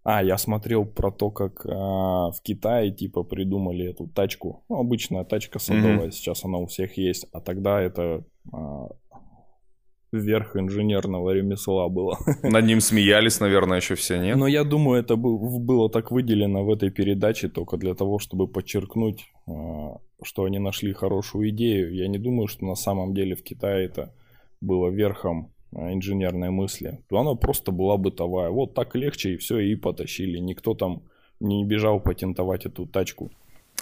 А, 0.04 0.22
я 0.22 0.38
смотрел 0.38 0.84
про 0.84 1.10
то, 1.10 1.30
как 1.30 1.66
а, 1.66 2.30
в 2.30 2.40
Китае 2.42 2.92
типа 2.92 3.24
придумали 3.24 3.90
эту 3.90 4.06
тачку. 4.06 4.64
Ну, 4.68 4.78
обычная 4.78 5.24
тачка 5.24 5.58
садовая, 5.58 6.08
mm-hmm. 6.08 6.12
сейчас 6.12 6.44
она 6.44 6.58
у 6.58 6.66
всех 6.66 6.96
есть. 6.96 7.26
А 7.32 7.40
тогда 7.40 7.80
это 7.80 8.24
а, 8.52 8.88
верх 10.12 10.56
инженерного 10.56 11.30
ремесла 11.30 11.88
было. 11.88 12.18
Над 12.42 12.64
ним 12.64 12.80
смеялись, 12.80 13.40
наверное, 13.40 13.78
еще 13.78 13.96
все, 13.96 14.18
нет? 14.18 14.36
Но 14.36 14.46
я 14.46 14.62
думаю, 14.62 15.00
это 15.00 15.16
было 15.16 15.90
так 15.90 16.12
выделено 16.12 16.64
в 16.64 16.70
этой 16.70 16.90
передаче 16.90 17.48
только 17.48 17.76
для 17.76 17.94
того, 17.94 18.18
чтобы 18.18 18.46
подчеркнуть, 18.46 19.24
а, 19.48 19.98
что 20.22 20.44
они 20.44 20.58
нашли 20.58 20.92
хорошую 20.92 21.50
идею. 21.50 21.92
Я 21.92 22.06
не 22.06 22.18
думаю, 22.18 22.46
что 22.46 22.64
на 22.64 22.76
самом 22.76 23.12
деле 23.14 23.34
в 23.34 23.42
Китае 23.42 23.86
это 23.86 24.14
было 24.60 24.88
верхом 24.88 25.52
инженерной 25.76 26.50
мысли, 26.50 27.00
то 27.08 27.18
она 27.18 27.34
просто 27.34 27.72
была 27.72 27.96
бытовая. 27.96 28.50
Вот 28.50 28.74
так 28.74 28.94
легче 28.96 29.34
и 29.34 29.36
все, 29.36 29.58
и 29.58 29.74
потащили. 29.76 30.38
Никто 30.38 30.74
там 30.74 31.02
не 31.40 31.64
бежал 31.64 32.00
патентовать 32.00 32.66
эту 32.66 32.86
тачку. 32.86 33.30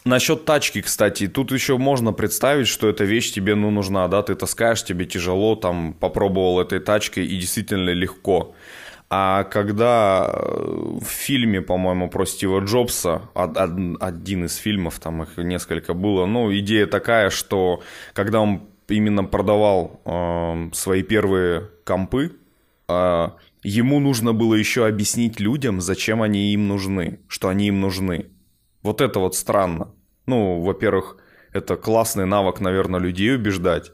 Насчет 0.05 0.45
тачки, 0.45 0.83
кстати, 0.83 1.29
тут 1.29 1.51
еще 1.51 1.79
можно 1.79 2.13
представить, 2.13 2.69
что 2.69 2.89
эта 2.89 3.05
вещь 3.05 3.33
тебе 3.33 3.55
ну, 3.55 3.71
нужна, 3.71 4.07
да, 4.09 4.23
ты 4.23 4.35
таскаешь, 4.35 4.85
тебе 4.85 5.07
тяжело, 5.07 5.57
там, 5.57 5.95
попробовал 5.95 6.61
этой 6.61 6.81
тачкой 6.81 7.27
и 7.27 7.39
действительно 7.39 7.91
легко. 7.91 8.55
А 9.09 9.45
когда 9.45 10.29
э, 10.31 10.99
в 11.01 11.07
фильме, 11.07 11.63
по-моему, 11.63 12.11
про 12.11 12.27
Стива 12.27 12.61
Джобса, 12.61 13.23
один 13.35 14.45
из 14.45 14.57
фильмов, 14.57 14.99
там 14.99 15.23
их 15.23 15.37
несколько 15.39 15.95
было, 15.95 16.27
ну, 16.27 16.55
идея 16.55 16.87
такая, 16.87 17.31
что 17.31 17.81
когда 18.13 18.41
он 18.41 18.63
именно 18.89 19.25
продавал 19.25 20.01
э, 20.05 20.71
свои 20.73 21.03
первые 21.03 21.71
компы, 21.85 22.33
э, 22.89 23.29
ему 23.63 24.01
нужно 24.01 24.33
было 24.33 24.55
еще 24.55 24.87
объяснить 24.87 25.41
людям, 25.41 25.81
зачем 25.81 26.23
они 26.23 26.53
им 26.53 26.69
нужны, 26.69 27.21
что 27.29 27.49
они 27.49 27.69
им 27.69 27.81
нужны. 27.81 28.27
Вот 28.83 29.01
это 29.01 29.19
вот 29.19 29.35
странно. 29.35 29.93
Ну, 30.27 30.61
во-первых, 30.61 31.17
это 31.53 31.77
классный 31.77 32.27
навык, 32.27 32.61
наверное, 32.61 33.01
людей 33.01 33.35
убеждать. 33.35 33.93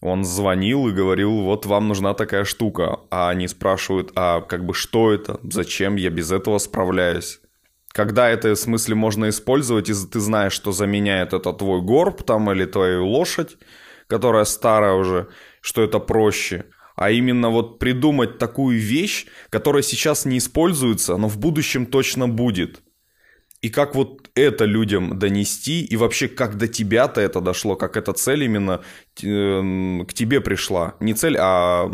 Он 0.00 0.24
звонил 0.24 0.88
и 0.88 0.92
говорил, 0.92 1.42
вот 1.42 1.66
вам 1.66 1.88
нужна 1.88 2.14
такая 2.14 2.44
штука. 2.44 3.00
А 3.10 3.28
они 3.28 3.48
спрашивают, 3.48 4.12
а 4.14 4.40
как 4.40 4.64
бы 4.64 4.72
что 4.72 5.12
это, 5.12 5.38
зачем 5.42 5.96
я 5.96 6.10
без 6.10 6.32
этого 6.32 6.58
справляюсь. 6.58 7.40
Когда 7.92 8.30
это 8.30 8.54
в 8.54 8.58
смысле 8.58 8.94
можно 8.94 9.28
использовать, 9.28 9.90
и 9.90 9.94
ты 9.94 10.20
знаешь, 10.20 10.52
что 10.52 10.72
заменяет 10.72 11.32
это 11.34 11.52
твой 11.52 11.82
горб 11.82 12.22
там 12.22 12.50
или 12.50 12.64
твою 12.64 13.06
лошадь, 13.06 13.58
которая 14.10 14.44
старая 14.44 14.94
уже, 14.94 15.28
что 15.62 15.82
это 15.82 16.00
проще. 16.00 16.64
А 16.96 17.10
именно 17.10 17.48
вот 17.48 17.78
придумать 17.78 18.38
такую 18.38 18.78
вещь, 18.78 19.26
которая 19.48 19.82
сейчас 19.82 20.26
не 20.26 20.36
используется, 20.36 21.16
но 21.16 21.28
в 21.28 21.38
будущем 21.38 21.86
точно 21.86 22.28
будет. 22.28 22.82
И 23.62 23.68
как 23.68 23.94
вот 23.94 24.30
это 24.34 24.64
людям 24.64 25.18
донести, 25.18 25.84
и 25.84 25.96
вообще 25.96 26.28
как 26.28 26.56
до 26.56 26.66
тебя-то 26.66 27.20
это 27.20 27.40
дошло, 27.40 27.76
как 27.76 27.96
эта 27.96 28.12
цель 28.12 28.42
именно 28.44 28.80
э, 29.22 30.04
к 30.04 30.12
тебе 30.12 30.40
пришла. 30.40 30.94
Не 31.00 31.14
цель, 31.14 31.36
а 31.38 31.90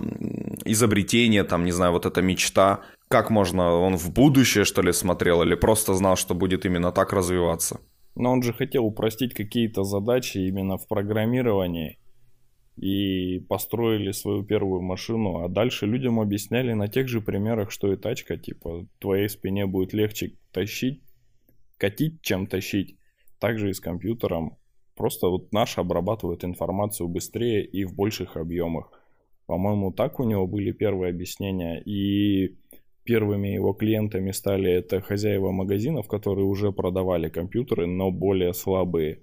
изобретение, 0.64 1.44
там, 1.44 1.64
не 1.64 1.72
знаю, 1.72 1.92
вот 1.92 2.06
эта 2.06 2.22
мечта. 2.22 2.80
Как 3.08 3.30
можно, 3.30 3.74
он 3.74 3.96
в 3.96 4.12
будущее, 4.12 4.64
что 4.64 4.82
ли, 4.82 4.92
смотрел, 4.92 5.42
или 5.42 5.56
просто 5.56 5.94
знал, 5.94 6.16
что 6.16 6.34
будет 6.34 6.66
именно 6.66 6.92
так 6.92 7.12
развиваться? 7.12 7.80
Но 8.16 8.32
он 8.32 8.42
же 8.42 8.52
хотел 8.52 8.84
упростить 8.84 9.34
какие-то 9.34 9.84
задачи 9.84 10.38
именно 10.38 10.78
в 10.78 10.88
программировании 10.88 11.98
и 12.76 13.40
построили 13.48 14.12
свою 14.12 14.44
первую 14.44 14.82
машину, 14.82 15.38
а 15.38 15.48
дальше 15.48 15.86
людям 15.86 16.20
объясняли 16.20 16.72
на 16.74 16.88
тех 16.88 17.08
же 17.08 17.20
примерах, 17.20 17.70
что 17.70 17.92
и 17.92 17.96
тачка, 17.96 18.36
типа, 18.36 18.86
твоей 18.98 19.28
спине 19.28 19.66
будет 19.66 19.94
легче 19.94 20.36
тащить, 20.52 21.02
катить, 21.78 22.20
чем 22.22 22.46
тащить. 22.46 22.96
Также 23.38 23.70
и 23.70 23.72
с 23.72 23.80
компьютером. 23.80 24.56
Просто 24.94 25.28
вот 25.28 25.52
наш 25.52 25.78
обрабатывает 25.78 26.44
информацию 26.44 27.08
быстрее 27.08 27.64
и 27.64 27.84
в 27.84 27.94
больших 27.94 28.36
объемах. 28.36 28.90
По-моему, 29.46 29.92
так 29.92 30.20
у 30.20 30.24
него 30.24 30.46
были 30.46 30.72
первые 30.72 31.10
объяснения. 31.10 31.82
И 31.84 32.56
первыми 33.04 33.48
его 33.48 33.72
клиентами 33.72 34.32
стали 34.32 34.70
это 34.70 35.00
хозяева 35.00 35.50
магазинов, 35.50 36.08
которые 36.08 36.46
уже 36.46 36.72
продавали 36.72 37.28
компьютеры, 37.28 37.86
но 37.86 38.10
более 38.10 38.52
слабые. 38.54 39.22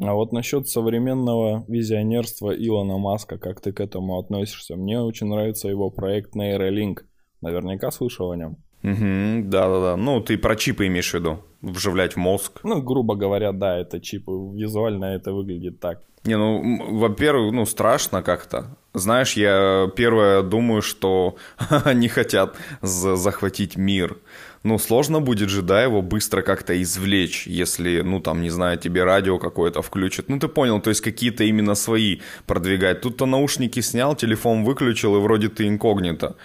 А 0.00 0.12
вот 0.14 0.32
насчет 0.32 0.68
современного 0.68 1.64
визионерства 1.68 2.50
Илона 2.50 2.98
Маска, 2.98 3.38
как 3.38 3.60
ты 3.60 3.72
к 3.72 3.80
этому 3.80 4.18
относишься? 4.18 4.76
Мне 4.76 5.00
очень 5.00 5.28
нравится 5.28 5.68
его 5.68 5.90
проект 5.90 6.34
Neuralink. 6.34 7.02
Наверняка 7.40 7.90
слышал 7.90 8.30
о 8.30 8.36
нем. 8.36 8.56
Угу, 8.82 9.48
да-да-да. 9.48 9.96
Ну, 9.96 10.20
ты 10.20 10.36
про 10.36 10.56
чипы 10.56 10.88
имеешь 10.88 11.10
в 11.10 11.14
виду? 11.14 11.38
Вживлять 11.62 12.14
в 12.14 12.16
мозг? 12.18 12.60
Ну, 12.64 12.82
грубо 12.82 13.14
говоря, 13.14 13.52
да, 13.52 13.78
это 13.78 14.00
чипы. 14.00 14.32
Визуально 14.32 15.06
это 15.06 15.32
выглядит 15.32 15.80
так. 15.80 16.02
Не, 16.24 16.38
ну, 16.38 16.98
во-первых, 16.98 17.52
ну, 17.52 17.66
страшно 17.66 18.22
как-то. 18.22 18.64
Знаешь, 18.94 19.34
я 19.34 19.90
первое 19.96 20.42
думаю, 20.42 20.80
что 20.80 21.36
они 21.84 22.08
хотят 22.08 22.56
захватить 22.82 23.76
мир. 23.76 24.16
Ну, 24.62 24.78
сложно 24.78 25.20
будет 25.20 25.50
же, 25.50 25.60
да, 25.60 25.82
его 25.82 26.00
быстро 26.00 26.40
как-то 26.40 26.72
извлечь, 26.82 27.46
если, 27.46 28.00
ну, 28.00 28.20
там, 28.20 28.40
не 28.40 28.48
знаю, 28.50 28.78
тебе 28.78 29.04
радио 29.04 29.38
какое-то 29.38 29.82
включат. 29.82 30.30
Ну, 30.30 30.38
ты 30.38 30.48
понял, 30.48 30.80
то 30.80 30.88
есть 30.90 31.02
какие-то 31.02 31.44
именно 31.44 31.74
свои 31.74 32.20
продвигать. 32.46 33.02
Тут-то 33.02 33.26
наушники 33.26 33.80
снял, 33.80 34.16
телефон 34.16 34.64
выключил, 34.64 35.16
и 35.16 35.20
вроде 35.20 35.48
ты 35.48 35.68
инкогнито. 35.68 36.36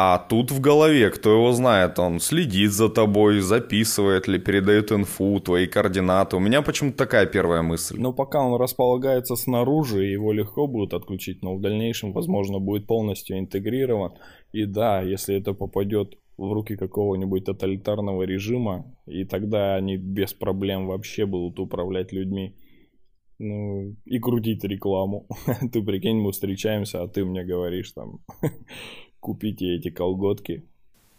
А 0.00 0.18
тут 0.18 0.52
в 0.52 0.60
голове, 0.60 1.10
кто 1.10 1.32
его 1.32 1.50
знает, 1.52 1.98
он 1.98 2.20
следит 2.20 2.70
за 2.70 2.88
тобой, 2.88 3.40
записывает 3.40 4.28
ли, 4.28 4.38
передает 4.38 4.92
инфу, 4.92 5.40
твои 5.40 5.66
координаты. 5.66 6.36
У 6.36 6.38
меня 6.40 6.62
почему-то 6.62 6.98
такая 6.98 7.26
первая 7.26 7.62
мысль. 7.62 7.96
Но 7.98 8.12
пока 8.12 8.40
он 8.40 8.60
располагается 8.60 9.34
снаружи, 9.34 10.04
его 10.04 10.32
легко 10.32 10.68
будет 10.68 10.94
отключить, 10.94 11.42
но 11.42 11.56
в 11.56 11.60
дальнейшем, 11.60 12.12
возможно, 12.12 12.60
будет 12.60 12.86
полностью 12.86 13.40
интегрирован. 13.40 14.12
И 14.52 14.66
да, 14.66 15.02
если 15.02 15.34
это 15.34 15.52
попадет 15.52 16.14
в 16.36 16.52
руки 16.52 16.76
какого-нибудь 16.76 17.46
тоталитарного 17.46 18.22
режима, 18.22 18.84
и 19.06 19.24
тогда 19.24 19.74
они 19.74 19.96
без 19.96 20.32
проблем 20.32 20.86
вообще 20.86 21.26
будут 21.26 21.58
управлять 21.58 22.12
людьми. 22.12 22.54
Ну, 23.40 23.96
и 24.04 24.20
крутить 24.20 24.62
рекламу. 24.62 25.26
ты 25.72 25.82
прикинь, 25.82 26.20
мы 26.20 26.30
встречаемся, 26.30 27.02
а 27.02 27.08
ты 27.08 27.24
мне 27.24 27.44
говоришь 27.44 27.92
там, 27.92 28.18
купите 29.20 29.74
эти 29.74 29.90
колготки. 29.90 30.64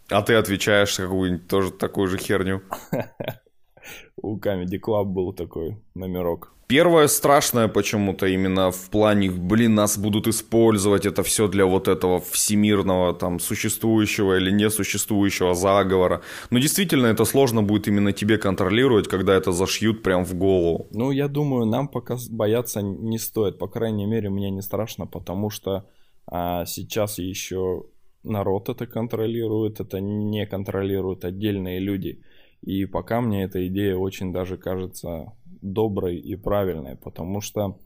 А 0.09 0.21
ты 0.21 0.33
отвечаешь 0.33 0.95
какую-нибудь 0.95 1.47
тоже 1.47 1.71
такую 1.71 2.07
же 2.07 2.17
херню. 2.17 2.61
У 4.21 4.37
Comedy 4.37 4.79
Club 4.79 5.05
был 5.05 5.33
такой 5.33 5.77
номерок. 5.95 6.53
Первое 6.69 7.07
страшное 7.07 7.67
почему-то 7.67 8.27
именно 8.27 8.69
в 8.69 8.89
плане, 8.91 9.31
блин, 9.31 9.73
нас 9.73 9.97
будут 9.97 10.27
использовать 10.27 11.07
это 11.07 11.23
все 11.23 11.47
для 11.47 11.65
вот 11.65 11.87
этого 11.87 12.19
всемирного 12.19 13.15
там 13.15 13.39
существующего 13.39 14.37
или 14.37 14.51
несуществующего 14.51 15.55
заговора. 15.55 16.21
Но 16.51 16.59
действительно 16.59 17.07
это 17.07 17.25
сложно 17.25 17.63
будет 17.63 17.87
именно 17.87 18.13
тебе 18.13 18.37
контролировать, 18.37 19.07
когда 19.07 19.33
это 19.33 19.51
зашьют 19.51 20.03
прям 20.03 20.25
в 20.25 20.35
голову. 20.35 20.85
Ну, 20.91 21.09
я 21.09 21.27
думаю, 21.27 21.65
нам 21.65 21.87
пока 21.87 22.17
бояться 22.29 22.83
не 22.83 23.17
стоит. 23.17 23.57
По 23.57 23.67
крайней 23.67 24.05
мере, 24.05 24.29
мне 24.29 24.51
не 24.51 24.61
страшно, 24.61 25.07
потому 25.07 25.49
что 25.49 25.85
а, 26.31 26.65
сейчас 26.65 27.17
еще 27.17 27.85
народ 28.23 28.69
это 28.69 28.85
контролирует, 28.85 29.79
это 29.79 29.99
не 29.99 30.45
контролируют 30.45 31.25
отдельные 31.25 31.79
люди. 31.79 32.21
И 32.61 32.85
пока 32.85 33.21
мне 33.21 33.43
эта 33.43 33.67
идея 33.67 33.95
очень 33.95 34.31
даже 34.31 34.57
кажется 34.57 35.33
доброй 35.61 36.17
и 36.17 36.35
правильной, 36.35 36.97
потому 36.97 37.41
что 37.41 37.79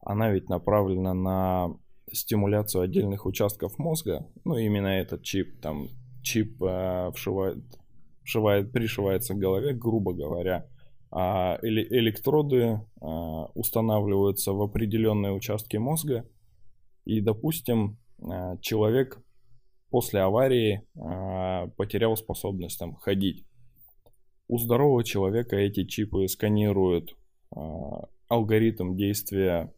она 0.00 0.30
ведь 0.30 0.48
направлена 0.48 1.14
на 1.14 1.76
стимуляцию 2.10 2.82
отдельных 2.82 3.26
участков 3.26 3.78
мозга. 3.78 4.26
Ну, 4.44 4.56
именно 4.56 4.88
этот 4.88 5.22
чип, 5.22 5.60
там, 5.60 5.88
чип 6.22 6.62
э, 6.62 7.10
вшивает, 7.14 7.62
вшивает, 8.22 8.72
пришивается 8.72 9.34
к 9.34 9.38
голове, 9.38 9.74
грубо 9.74 10.12
говоря. 10.12 10.66
А 11.12 11.58
электроды 11.62 12.56
э, 12.56 13.06
устанавливаются 13.54 14.52
в 14.52 14.62
определенные 14.62 15.32
участки 15.32 15.76
мозга. 15.76 16.24
И, 17.04 17.20
допустим, 17.20 17.98
э, 18.18 18.56
человек 18.60 19.22
после 19.90 20.20
аварии 20.20 20.82
э, 20.94 21.68
потерял 21.76 22.16
способность 22.16 22.78
там 22.78 22.94
ходить. 22.94 23.44
У 24.48 24.58
здорового 24.58 25.04
человека 25.04 25.56
эти 25.56 25.84
чипы 25.84 26.26
сканируют 26.28 27.16
э, 27.54 27.60
алгоритм 28.28 28.96
действия 28.96 29.72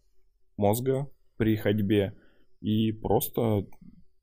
мозга 0.57 1.11
при 1.37 1.57
ходьбе 1.57 2.15
и 2.61 2.93
просто 2.93 3.67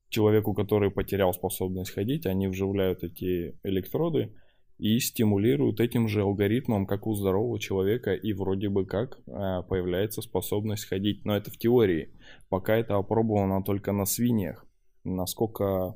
человеку, 0.08 0.54
который 0.54 0.90
потерял 0.90 1.32
способность 1.32 1.92
ходить, 1.92 2.26
они 2.26 2.48
вживляют 2.48 3.04
эти 3.04 3.58
электроды 3.62 4.34
и 4.80 4.98
стимулируют 4.98 5.78
этим 5.78 6.08
же 6.08 6.22
алгоритмом, 6.22 6.86
как 6.86 7.06
у 7.06 7.14
здорового 7.14 7.60
человека, 7.60 8.14
и 8.14 8.32
вроде 8.32 8.70
бы 8.70 8.86
как 8.86 9.18
э, 9.26 9.62
появляется 9.68 10.22
способность 10.22 10.86
ходить. 10.86 11.24
Но 11.24 11.36
это 11.36 11.50
в 11.50 11.58
теории. 11.58 12.08
Пока 12.48 12.76
это 12.76 12.96
опробовано 12.96 13.62
только 13.62 13.92
на 13.92 14.06
свиньях. 14.06 14.64
Насколько 15.04 15.94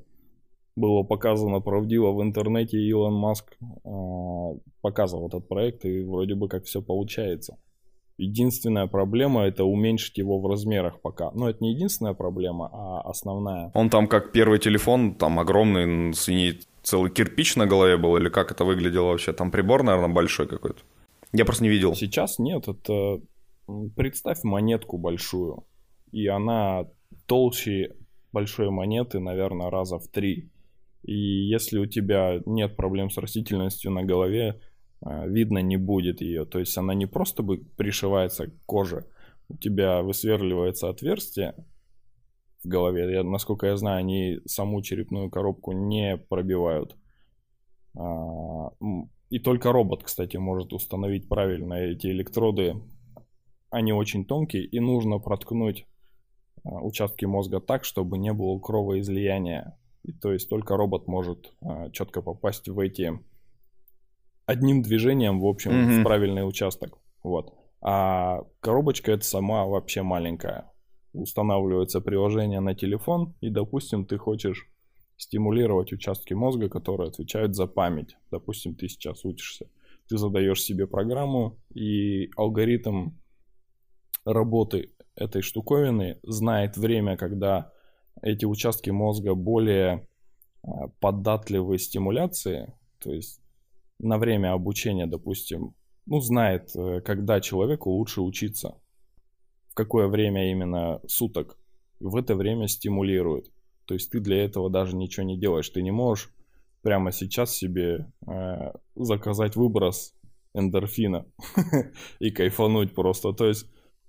было 0.77 1.03
показано 1.03 1.61
правдиво 1.61 2.13
в 2.13 2.23
интернете, 2.23 2.79
Илон 2.79 3.15
Маск 3.15 3.57
э, 3.61 3.89
показывал 4.83 5.29
этот 5.29 5.49
проект, 5.49 5.85
и 5.87 6.03
вроде 6.03 6.35
бы 6.35 6.49
как 6.49 6.65
все 6.65 6.83
получается. 6.83 7.57
Единственная 8.19 8.87
проблема 8.87 9.45
это 9.45 9.65
уменьшить 9.65 10.19
его 10.19 10.39
в 10.41 10.47
размерах 10.47 11.01
пока. 11.01 11.31
Но 11.33 11.49
это 11.49 11.65
не 11.65 11.73
единственная 11.73 12.15
проблема, 12.15 12.69
а 12.73 13.01
основная. 13.01 13.73
Он 13.75 13.89
там 13.89 14.07
как 14.07 14.31
первый 14.31 14.59
телефон, 14.59 15.15
там 15.15 15.41
огромный, 15.41 16.13
свиньи 16.13 16.61
целый 16.85 17.11
кирпич 17.11 17.57
на 17.57 17.67
голове 17.67 17.97
был, 17.97 18.17
или 18.17 18.29
как 18.29 18.53
это 18.53 18.65
выглядело 18.65 19.09
вообще? 19.09 19.33
Там 19.33 19.51
прибор, 19.51 19.83
наверное, 19.83 20.15
большой 20.15 20.47
какой-то. 20.47 20.83
Я 21.33 21.45
просто 21.45 21.65
не 21.65 21.71
видел. 21.71 21.95
Сейчас 21.95 22.39
нет, 22.39 22.69
это... 22.69 23.21
Представь 23.97 24.45
монетку 24.45 24.99
большую, 24.99 25.65
и 26.13 26.27
она 26.27 26.85
толще 27.25 27.97
большой 28.31 28.69
монеты, 28.71 29.21
наверное, 29.21 29.71
раза 29.71 29.99
в 29.99 30.07
три. 30.09 30.51
И 31.03 31.15
если 31.15 31.79
у 31.79 31.87
тебя 31.87 32.43
нет 32.45 32.77
проблем 32.77 33.09
с 33.09 33.17
растительностью 33.17 33.91
на 33.91 34.03
голове, 34.03 34.61
а, 35.01 35.27
видно 35.27 35.59
не 35.59 35.79
будет 35.79 36.21
ее. 36.21 36.45
То 36.45 36.59
есть 36.59 36.77
она 36.77 36.93
не 36.93 37.07
просто 37.07 37.43
бы 37.43 37.59
пришивается 37.59 38.49
к 38.49 38.53
коже, 38.67 39.07
у 39.49 39.57
тебя 39.57 40.03
высверливается 40.03 40.89
отверстие 40.89 41.55
в 42.65 42.69
голове. 42.69 43.13
Я, 43.13 43.23
насколько 43.23 43.67
я 43.67 43.77
знаю, 43.77 43.99
они 43.99 44.41
саму 44.47 44.83
черепную 44.83 45.31
коробку 45.31 45.73
не 45.73 46.17
пробивают. 46.17 46.97
А, 47.97 48.71
и 49.31 49.39
только 49.39 49.73
робот, 49.73 50.03
кстати, 50.03 50.37
может 50.37 50.73
установить 50.73 51.29
правильно 51.29 51.75
эти 51.75 52.09
электроды. 52.09 52.75
Они 53.71 53.93
очень 53.93 54.25
тонкие, 54.25 54.65
и 54.65 54.81
нужно 54.81 55.19
проткнуть 55.19 55.87
а, 56.65 56.83
участки 56.83 57.25
мозга 57.25 57.61
так, 57.61 57.85
чтобы 57.85 58.19
не 58.19 58.33
было 58.33 58.59
кровоизлияния. 58.59 59.79
И 60.03 60.13
то 60.13 60.33
есть 60.33 60.49
только 60.49 60.77
робот 60.77 61.09
может 61.09 61.53
а, 61.63 61.91
четко 61.91 62.23
попасть 62.23 62.69
в 62.69 62.79
эти 62.79 63.19
одним 64.47 64.83
движением, 64.83 65.41
в 65.41 65.47
общем, 65.47 65.73
mm-hmm. 65.73 66.01
в 66.01 66.05
правильный 66.05 66.47
участок. 66.47 66.99
Вот. 67.23 67.55
А 67.81 68.43
коробочка 68.61 69.13
это 69.13 69.25
сама 69.25 69.67
вообще 69.67 70.03
маленькая. 70.03 70.71
Устанавливается 71.15 72.01
приложение 72.01 72.61
на 72.61 72.75
телефон, 72.75 73.35
и, 73.41 73.49
допустим, 73.49 74.05
ты 74.05 74.19
хочешь 74.19 74.69
стимулировать 75.17 75.93
участки 75.93 76.35
мозга, 76.35 76.69
которые 76.69 77.09
отвечают 77.09 77.55
за 77.55 77.67
память. 77.67 78.17
Допустим, 78.31 78.75
ты 78.75 78.89
сейчас 78.89 79.25
учишься. 79.25 79.71
Ты 80.09 80.19
задаешь 80.19 80.63
себе 80.63 80.87
программу, 80.87 81.57
и 81.73 82.31
алгоритм 82.37 83.13
работы 84.25 84.93
этой 85.15 85.43
штуковины 85.43 86.19
знает 86.23 86.77
время, 86.77 87.17
когда 87.17 87.73
эти 88.23 88.45
участки 88.45 88.91
мозга 88.91 89.35
более 89.35 90.07
а, 90.63 90.89
податливы 91.01 91.79
стимуляции, 91.79 92.73
то 92.99 93.13
есть 93.13 93.41
на 93.99 94.19
время 94.19 94.53
обучения, 94.53 95.07
допустим, 95.07 95.75
ну, 96.07 96.21
знает, 96.21 96.71
э, 96.77 97.01
когда 97.01 97.41
человеку 97.41 97.91
лучше 97.91 98.21
учиться, 98.21 98.79
какое 99.75 100.09
время 100.09 100.51
именно 100.51 101.01
суток, 101.07 101.59
в 102.01 102.17
это 102.17 102.35
время 102.35 102.69
стимулирует. 102.69 103.51
То 103.87 103.95
есть 103.95 104.11
ты 104.11 104.21
для 104.21 104.45
этого 104.45 104.71
даже 104.71 104.97
ничего 104.97 105.27
не 105.27 105.39
делаешь, 105.39 105.69
ты 105.69 105.83
не 105.83 105.91
можешь 105.91 106.31
прямо 106.83 107.13
сейчас 107.13 107.55
себе 107.55 108.11
э, 108.27 108.73
заказать 108.95 109.57
выброс 109.57 110.15
эндорфина 110.55 111.27
и 112.21 112.31
кайфануть 112.31 112.95
просто. 112.95 113.33
То 113.33 113.47
есть 113.47 113.67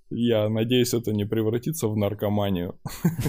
я 0.10 0.49
надеюсь, 0.49 0.93
это 0.93 1.12
не 1.12 1.25
превратится 1.25 1.88
в 1.88 1.97
наркоманию. 1.97 2.80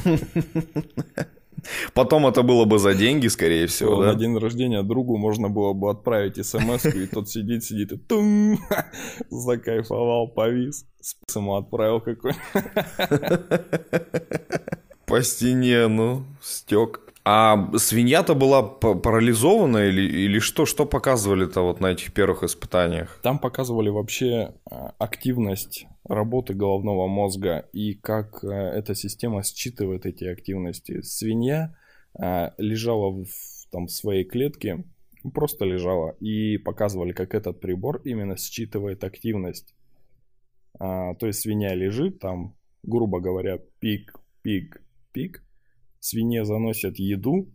Потом 1.95 2.27
это 2.27 2.43
было 2.43 2.65
бы 2.65 2.79
за 2.79 2.95
деньги, 2.95 3.29
скорее 3.29 3.67
всего, 3.67 4.03
да? 4.03 4.13
На 4.13 4.19
день 4.19 4.37
рождения 4.39 4.83
другу 4.83 5.17
можно 5.17 5.49
было 5.49 5.73
бы 5.73 5.91
отправить 5.91 6.45
смс 6.45 6.87
и 6.87 7.07
тот 7.07 7.29
сидит, 7.29 7.65
сидит 7.65 7.93
и 7.93 7.97
тум, 7.97 8.59
закайфовал, 9.31 10.29
повис, 10.29 10.87
ему 11.35 11.57
отправил 11.57 12.01
какой 12.01 12.35
По 15.07 15.23
стене, 15.23 15.87
ну, 15.87 16.25
стек. 16.43 17.06
А 17.29 17.77
свинья-то 17.77 18.37
была 18.37 18.63
парализована 18.63 19.79
или, 19.79 20.03
или 20.03 20.39
что? 20.39 20.65
Что 20.65 20.87
показывали-то 20.87 21.63
вот 21.63 21.81
на 21.81 21.89
этих 21.89 22.13
первых 22.13 22.45
испытаниях? 22.45 23.19
Там 23.21 23.41
показывали 23.41 23.89
вообще 23.89 24.55
а, 24.71 24.95
активность 24.99 25.89
работы 26.09 26.55
головного 26.55 27.09
мозга 27.09 27.69
и 27.73 27.95
как 27.95 28.45
а, 28.45 28.49
эта 28.49 28.95
система 28.95 29.43
считывает 29.43 30.07
эти 30.07 30.23
активности. 30.23 31.01
Свинья 31.03 31.75
а, 32.17 32.55
лежала 32.59 33.11
в, 33.11 33.27
там, 33.73 33.89
своей 33.89 34.23
клетке, 34.23 34.85
просто 35.35 35.65
лежала, 35.65 36.13
и 36.21 36.59
показывали, 36.59 37.11
как 37.11 37.35
этот 37.35 37.59
прибор 37.59 38.03
именно 38.05 38.37
считывает 38.37 39.03
активность. 39.03 39.75
То 40.79 41.17
есть 41.23 41.41
свинья 41.41 41.75
лежит, 41.75 42.21
там, 42.21 42.55
грубо 42.85 43.19
говоря, 43.19 43.59
пик, 43.81 44.15
пик, 44.43 44.81
пик, 45.11 45.43
свинье 46.07 46.45
заносят 46.45 46.99
еду, 46.99 47.53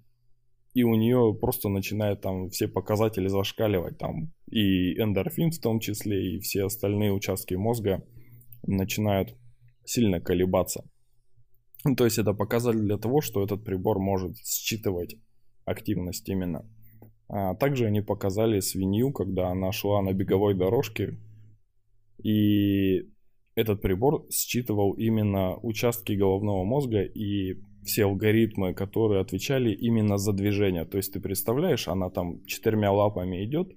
и 0.74 0.84
у 0.84 0.96
нее 0.96 1.38
просто 1.40 1.70
начинают 1.70 2.22
там 2.22 2.50
все 2.50 2.68
показатели 2.68 3.28
зашкаливать, 3.28 3.98
там 3.98 4.34
и 4.50 4.94
эндорфин 5.02 5.52
в 5.52 5.60
том 5.60 5.80
числе, 5.80 6.36
и 6.36 6.40
все 6.40 6.66
остальные 6.66 7.14
участки 7.14 7.56
мозга 7.56 8.06
начинают 8.64 9.36
сильно 9.86 10.20
колебаться. 10.22 10.84
Ну, 11.84 11.96
то 11.96 12.06
есть 12.06 12.20
это 12.20 12.34
показатель 12.34 12.82
для 12.82 12.98
того, 12.98 13.22
что 13.22 13.44
этот 13.44 13.64
прибор 13.64 14.00
может 14.00 14.38
считывать 14.38 15.16
активность 15.66 16.28
именно. 16.30 16.70
А 17.28 17.56
также 17.56 17.86
они 17.86 18.02
показали 18.02 18.60
свинью, 18.60 19.12
когда 19.14 19.50
она 19.50 19.72
шла 19.72 20.02
на 20.02 20.14
беговой 20.14 20.54
дорожке, 20.54 21.18
и 22.24 23.10
этот 23.56 23.82
прибор 23.82 24.28
считывал 24.32 24.94
именно 24.94 25.58
участки 25.58 26.14
головного 26.14 26.64
мозга 26.64 27.02
и 27.02 27.62
все 27.84 28.06
алгоритмы, 28.06 28.74
которые 28.74 29.22
отвечали 29.22 29.72
именно 29.72 30.18
за 30.18 30.34
движение. 30.34 30.86
То 30.86 30.98
есть 30.98 31.14
ты 31.14 31.20
представляешь, 31.20 31.88
она 31.88 32.10
там 32.10 32.44
четырьмя 32.46 32.92
лапами 32.92 33.44
идет, 33.44 33.72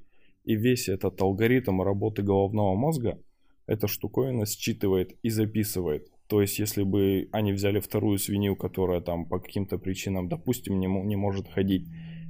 и 0.45 0.57
весь 0.57 0.89
этот 0.89 1.21
алгоритм 1.21 1.83
работы 1.83 2.23
головного 2.23 2.75
мозга 2.75 3.19
эта 3.67 3.89
штуковина 3.89 4.47
считывает 4.47 5.17
и 5.23 5.31
записывает. 5.31 6.09
То 6.27 6.41
есть, 6.41 6.59
если 6.59 6.83
бы 6.83 7.29
они 7.33 7.53
взяли 7.53 7.81
вторую 7.81 8.19
свинью, 8.19 8.57
которая 8.57 9.01
там 9.01 9.27
по 9.27 9.39
каким-то 9.39 9.79
причинам, 9.79 10.29
допустим, 10.29 10.79
не, 10.79 10.87
не 10.87 11.17
может 11.17 11.49
ходить, 11.49 11.87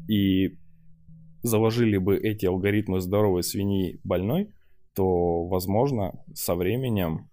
и 0.08 0.58
заложили 1.42 1.98
бы 1.98 2.16
эти 2.16 2.46
алгоритмы 2.46 3.00
здоровой 3.00 3.42
свиньи 3.42 4.00
больной, 4.04 4.50
то, 4.94 5.46
возможно, 5.46 6.24
со 6.34 6.54
временем 6.54 7.30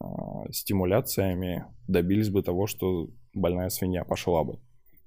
э, 0.00 0.06
стимуляциями 0.50 1.64
добились 1.88 2.30
бы 2.30 2.42
того, 2.42 2.66
что 2.66 3.08
больная 3.34 3.68
свинья 3.68 4.04
пошла 4.04 4.44
бы. 4.44 4.58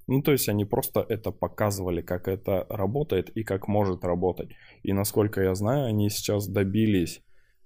Ну, 0.08 0.22
то 0.22 0.32
есть 0.32 0.50
они 0.50 0.66
просто 0.66 1.06
это 1.08 1.32
показывали, 1.32 2.02
как 2.02 2.28
это 2.28 2.68
работает 2.70 3.30
и 3.30 3.44
как 3.44 3.68
может 3.68 4.04
работать. 4.06 4.50
И 4.84 4.94
насколько 4.94 5.42
я 5.42 5.56
знаю, 5.56 5.86
они 5.86 6.10
сейчас 6.10 6.48
добились 6.48 7.22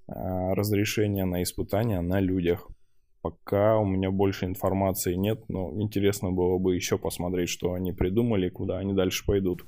э, 0.08 0.14
разрешения 0.54 1.26
на 1.26 1.44
испытания 1.44 2.02
на 2.02 2.22
людях. 2.22 2.68
Пока 3.22 3.78
у 3.78 3.86
меня 3.86 4.12
больше 4.12 4.46
информации 4.46 5.16
нет, 5.16 5.44
но 5.50 5.74
интересно 5.82 6.32
было 6.32 6.58
бы 6.58 6.76
еще 6.76 6.98
посмотреть, 6.98 7.50
что 7.50 7.74
они 7.74 7.92
придумали, 7.92 8.48
куда 8.48 8.78
они 8.78 8.94
дальше 8.94 9.26
пойдут. 9.26 9.66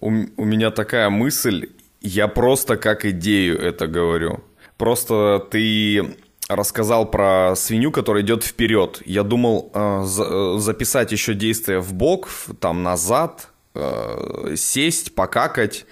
У, 0.00 0.06
у 0.10 0.44
меня 0.44 0.70
такая 0.70 1.10
мысль, 1.10 1.70
я 2.00 2.28
просто 2.28 2.76
как 2.76 3.04
идею 3.04 3.58
это 3.58 3.88
говорю. 3.88 4.44
Просто 4.76 5.44
ты 5.50 6.16
рассказал 6.48 7.10
про 7.10 7.54
свинью, 7.56 7.90
которая 7.90 8.22
идет 8.22 8.44
вперед. 8.44 9.02
Я 9.04 9.22
думал 9.22 9.70
э, 9.74 10.02
за, 10.04 10.58
записать 10.58 11.12
еще 11.12 11.34
действия 11.34 11.80
в 11.80 11.94
бок, 11.94 12.28
там 12.60 12.82
назад, 12.82 13.48
э, 13.74 14.54
сесть, 14.56 15.14
покакать 15.14 15.86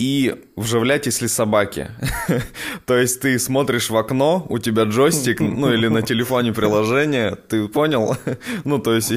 и 0.00 0.34
вживлять, 0.56 1.06
если 1.06 1.28
собаки. 1.28 1.90
То 2.86 2.96
есть 2.96 3.20
ты 3.20 3.38
смотришь 3.38 3.90
в 3.90 3.96
окно, 3.96 4.44
у 4.48 4.58
тебя 4.58 4.82
джойстик, 4.82 5.38
ну 5.40 5.72
или 5.72 5.86
на 5.86 6.02
телефоне 6.02 6.52
приложение, 6.52 7.36
ты 7.36 7.68
понял? 7.68 8.16
ну, 8.64 8.80
то 8.80 8.94
есть 8.94 9.12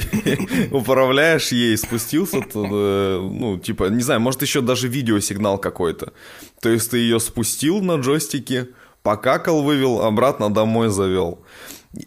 управляешь 0.71 1.51
ей, 1.51 1.75
спустился, 1.77 2.41
туда, 2.41 3.19
ну, 3.19 3.57
типа, 3.57 3.85
не 3.85 4.03
знаю, 4.03 4.21
может 4.21 4.43
еще 4.43 4.61
даже 4.61 4.87
видеосигнал 4.87 5.57
какой-то. 5.57 6.13
То 6.61 6.69
есть 6.69 6.91
ты 6.91 6.97
ее 6.97 7.19
спустил 7.19 7.81
на 7.81 7.95
джойстике, 7.95 8.67
покакал, 9.07 9.63
вывел, 9.63 10.01
обратно 10.01 10.53
домой 10.53 10.89
завел. 10.89 11.39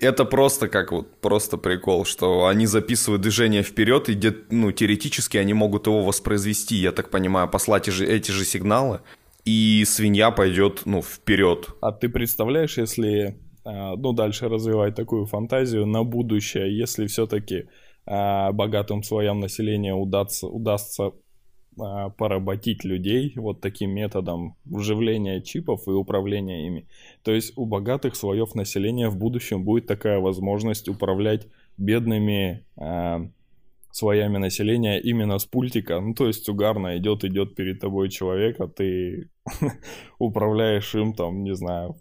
Это 0.01 0.27
просто 0.27 0.69
как 0.69 0.93
вот 0.93 1.19
просто 1.23 1.57
прикол, 1.57 2.05
что 2.05 2.47
они 2.47 2.67
записывают 2.67 3.23
движение 3.23 3.63
вперед, 3.63 4.11
и 4.11 4.13
где, 4.13 4.37
ну, 4.51 4.71
теоретически 4.71 5.39
они 5.39 5.55
могут 5.55 5.87
его 5.87 6.03
воспроизвести, 6.03 6.77
я 6.77 6.93
так 6.93 7.09
понимаю, 7.11 7.49
послать 7.49 7.87
же, 7.87 8.07
эти 8.07 8.31
же 8.33 8.45
сигналы, 8.45 9.01
и 9.47 9.83
свинья 9.87 10.31
пойдет, 10.31 10.83
ну, 10.85 11.01
вперед. 11.01 11.69
А 11.81 11.91
ты 11.91 12.11
представляешь, 12.11 12.77
если, 12.77 13.39
а, 13.65 13.97
ну, 13.97 14.13
дальше 14.13 14.51
развивать 14.51 14.95
такую 14.95 15.25
фантазию 15.25 15.87
на 15.87 16.05
будущее, 16.05 16.79
если 16.79 17.07
все-таки 17.07 17.65
а, 18.05 18.53
богатым 18.53 19.03
слоям 19.03 19.41
населения 19.41 19.95
удастся, 19.95 20.49
удастся 20.49 21.13
а, 21.83 22.11
поработить 22.11 22.85
людей 22.85 23.33
вот 23.37 23.61
таким 23.61 23.91
методом 23.91 24.57
вживления 24.65 25.41
чипов 25.43 25.87
и 25.89 25.91
управления 25.91 26.67
ими. 26.67 26.87
То 27.23 27.33
есть 27.33 27.53
у 27.57 27.67
богатых 27.67 28.17
слоев 28.17 28.55
населения 28.55 29.09
в 29.09 29.17
будущем 29.17 29.65
будет 29.65 29.87
такая 29.87 30.19
возможность 30.19 30.89
управлять 30.89 31.47
бедными 31.77 32.65
э, 32.77 33.29
слоями 33.93 34.39
населения 34.39 35.01
именно 35.01 35.39
с 35.39 35.47
пультика. 35.47 36.01
Ну, 36.01 36.15
то 36.15 36.27
есть 36.27 36.49
угарно 36.49 36.97
идет, 36.99 37.25
идет 37.25 37.55
перед 37.55 37.81
тобой 37.81 38.09
человек, 38.09 38.61
а 38.61 38.69
ты 38.69 39.31
управляешь 40.19 40.95
им 40.95 41.15
там, 41.15 41.43
не 41.43 41.55
знаю, 41.55 41.97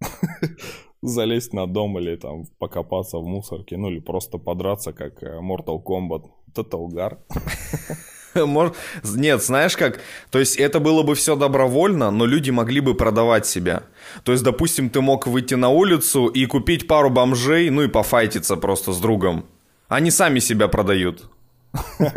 залезть 1.02 1.52
на 1.52 1.66
дом 1.66 1.98
или 1.98 2.16
там 2.16 2.44
покопаться 2.58 3.18
в 3.18 3.26
мусорке, 3.26 3.76
ну 3.76 3.90
или 3.90 4.00
просто 4.00 4.38
подраться, 4.38 4.92
как 4.92 5.22
э, 5.22 5.40
Mortal 5.40 5.82
Kombat. 5.82 6.30
Это 6.56 6.76
угар. 6.76 7.18
Нет, 9.04 9.42
знаешь 9.42 9.76
как? 9.76 10.00
То 10.30 10.38
есть 10.38 10.56
это 10.56 10.80
было 10.80 11.02
бы 11.02 11.14
все 11.14 11.36
добровольно, 11.36 12.10
но 12.10 12.26
люди 12.26 12.50
могли 12.50 12.80
бы 12.80 12.94
продавать 12.94 13.46
себя. 13.46 13.84
То 14.24 14.32
есть, 14.32 14.44
допустим, 14.44 14.90
ты 14.90 15.00
мог 15.00 15.26
выйти 15.26 15.54
на 15.54 15.68
улицу 15.68 16.26
и 16.26 16.46
купить 16.46 16.86
пару 16.86 17.10
бомжей, 17.10 17.70
ну 17.70 17.82
и 17.82 17.88
пофайтиться 17.88 18.56
просто 18.56 18.92
с 18.92 19.00
другом. 19.00 19.46
Они 19.88 20.10
сами 20.10 20.38
себя 20.40 20.68
продают. 20.68 21.30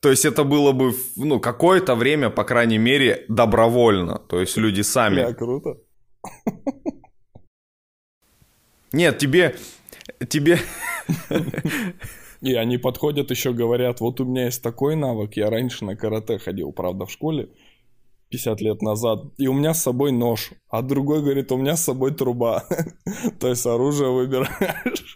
То 0.00 0.10
есть 0.10 0.24
это 0.24 0.44
было 0.44 0.72
бы, 0.72 0.94
ну, 1.16 1.40
какое-то 1.40 1.94
время, 1.94 2.30
по 2.30 2.44
крайней 2.44 2.78
мере, 2.78 3.24
добровольно. 3.28 4.18
То 4.18 4.40
есть 4.40 4.56
люди 4.56 4.82
сами. 4.82 5.22
Да, 5.22 5.34
круто. 5.34 5.78
Нет, 8.92 9.18
тебе... 9.18 9.56
Тебе... 10.28 10.58
И 12.44 12.54
они 12.54 12.76
подходят 12.76 13.30
еще 13.30 13.54
говорят, 13.54 14.00
вот 14.00 14.20
у 14.20 14.26
меня 14.26 14.44
есть 14.44 14.62
такой 14.62 14.96
навык, 14.96 15.34
я 15.34 15.48
раньше 15.48 15.86
на 15.86 15.96
карате 15.96 16.38
ходил, 16.38 16.72
правда, 16.72 17.06
в 17.06 17.10
школе, 17.10 17.48
50 18.28 18.60
лет 18.60 18.82
назад, 18.82 19.24
и 19.38 19.46
у 19.46 19.54
меня 19.54 19.72
с 19.72 19.82
собой 19.82 20.12
нож, 20.12 20.52
а 20.68 20.82
другой 20.82 21.22
говорит, 21.22 21.50
у 21.52 21.56
меня 21.56 21.74
с 21.74 21.84
собой 21.84 22.14
труба. 22.14 22.64
То 23.40 23.48
есть 23.48 23.64
оружие 23.64 24.10
выбираешь 24.10 25.14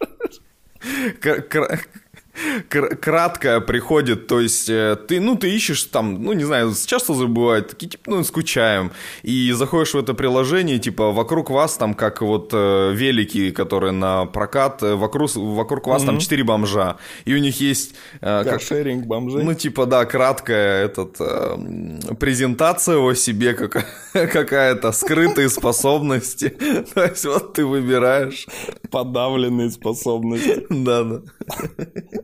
краткое 2.69 3.59
приходит, 3.59 4.27
то 4.27 4.39
есть 4.39 4.69
э, 4.69 4.97
ты, 5.07 5.19
ну, 5.19 5.35
ты 5.35 5.49
ищешь 5.49 5.83
там, 5.83 6.23
ну, 6.23 6.33
не 6.33 6.43
знаю, 6.43 6.73
часто 6.85 7.13
забывают, 7.13 7.69
такие, 7.69 7.89
типа, 7.89 8.03
ну, 8.07 8.23
скучаем, 8.23 8.91
и 9.23 9.51
заходишь 9.51 9.93
в 9.93 9.97
это 9.97 10.13
приложение, 10.13 10.79
типа, 10.79 11.11
вокруг 11.11 11.49
вас 11.49 11.77
там, 11.77 11.93
как 11.93 12.21
вот 12.21 12.51
э, 12.53 12.91
велики, 12.93 13.51
которые 13.51 13.91
на 13.91 14.25
прокат, 14.25 14.83
э, 14.83 14.95
вокруг, 14.95 15.35
вокруг 15.35 15.87
вас 15.87 16.03
mm-hmm. 16.03 16.05
там 16.05 16.19
четыре 16.19 16.43
бомжа, 16.43 16.97
и 17.25 17.33
у 17.33 17.37
них 17.37 17.59
есть... 17.61 17.95
Э, 18.21 18.43
как, 18.43 18.61
шеринг 18.61 19.05
бомжей. 19.05 19.43
Ну, 19.43 19.53
типа, 19.53 19.85
да, 19.85 20.05
краткая 20.05 20.85
этот, 20.85 21.17
э, 21.19 22.15
презентация 22.19 22.97
о 22.97 23.13
себе 23.13 23.53
как, 23.53 23.85
какая-то, 24.13 24.91
скрытые 24.91 25.49
способности, 25.49 26.49
то 26.93 27.03
есть 27.03 27.25
вот 27.25 27.53
ты 27.53 27.65
выбираешь. 27.65 28.47
Подавленные 28.91 29.69
способности. 29.69 30.65
Да-да. 30.69 31.21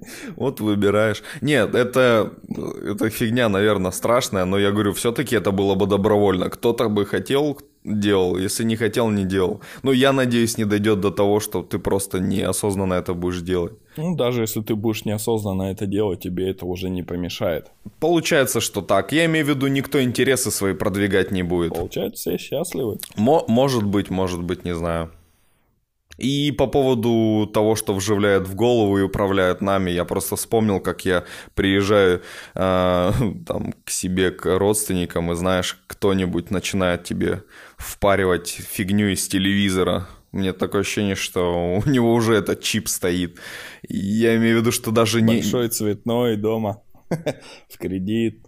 Вот 0.36 0.60
выбираешь. 0.60 1.24
Нет, 1.42 1.76
это, 1.76 2.32
это 2.90 3.10
фигня, 3.10 3.50
наверное, 3.50 3.92
страшная, 3.92 4.46
но 4.46 4.58
я 4.60 4.72
говорю, 4.72 4.92
все-таки 4.94 5.36
это 5.36 5.52
было 5.52 5.76
бы 5.76 5.88
добровольно. 5.88 6.50
Кто-то 6.50 6.90
бы 6.90 7.06
хотел, 7.06 7.58
делал, 7.84 8.38
если 8.38 8.66
не 8.66 8.76
хотел, 8.76 9.10
не 9.10 9.26
делал. 9.26 9.62
Но 9.84 9.92
я 9.92 10.14
надеюсь, 10.14 10.58
не 10.58 10.66
дойдет 10.66 11.00
до 11.00 11.12
того, 11.12 11.40
что 11.40 11.62
ты 11.62 11.80
просто 11.80 12.20
неосознанно 12.20 12.96
это 12.96 13.14
будешь 13.14 13.42
делать. 13.42 13.74
Ну, 13.98 14.16
даже 14.16 14.42
если 14.42 14.62
ты 14.62 14.76
будешь 14.76 15.06
неосознанно 15.06 15.72
это 15.72 15.86
делать, 15.86 16.20
тебе 16.20 16.50
это 16.50 16.66
уже 16.66 16.90
не 16.90 17.04
помешает. 17.04 17.72
Получается, 18.00 18.60
что 18.60 18.82
так. 18.82 19.12
Я 19.14 19.26
имею 19.26 19.46
в 19.46 19.50
виду, 19.50 19.68
никто 19.68 20.02
интересы 20.02 20.52
свои 20.52 20.74
продвигать 20.74 21.32
не 21.32 21.44
будет. 21.44 21.74
Получается, 21.76 22.30
все 22.32 22.38
счастливы. 22.38 22.98
Мо- 23.16 23.46
может 23.48 23.84
быть, 23.84 24.10
может 24.10 24.44
быть, 24.44 24.66
не 24.66 24.76
знаю. 24.76 25.10
И 26.18 26.52
по 26.52 26.68
поводу 26.68 27.50
того, 27.54 27.76
что 27.76 27.94
вживляет 27.94 28.48
в 28.48 28.56
голову 28.56 28.98
и 28.98 29.02
управляет 29.02 29.62
нами, 29.62 29.92
я 29.92 30.06
просто 30.06 30.36
вспомнил, 30.36 30.80
как 30.80 31.06
я 31.06 31.26
приезжаю 31.54 32.22
э, 32.54 33.12
там, 33.46 33.74
к 33.84 33.90
себе, 33.90 34.32
к 34.32 34.58
родственникам, 34.58 35.32
и 35.32 35.36
знаешь, 35.36 35.78
кто-нибудь 35.88 36.52
начинает 36.52 37.04
тебе 37.04 37.44
впаривать 37.78 38.48
фигню 38.50 39.10
из 39.10 39.28
телевизора. 39.28 40.08
Мне 40.32 40.52
такое 40.52 40.82
ощущение, 40.82 41.16
что 41.16 41.82
у 41.86 41.90
него 41.90 42.14
уже 42.14 42.36
этот 42.36 42.62
чип 42.62 42.90
стоит. 42.90 43.40
Я 43.88 44.36
имею 44.36 44.58
в 44.58 44.60
виду, 44.62 44.72
что 44.72 44.92
даже 44.92 45.22
Большой 45.22 45.36
не... 45.36 45.42
Большой 45.42 45.68
цветной 45.70 46.36
дома 46.36 46.82
в 47.70 47.78
кредит. 47.78 48.46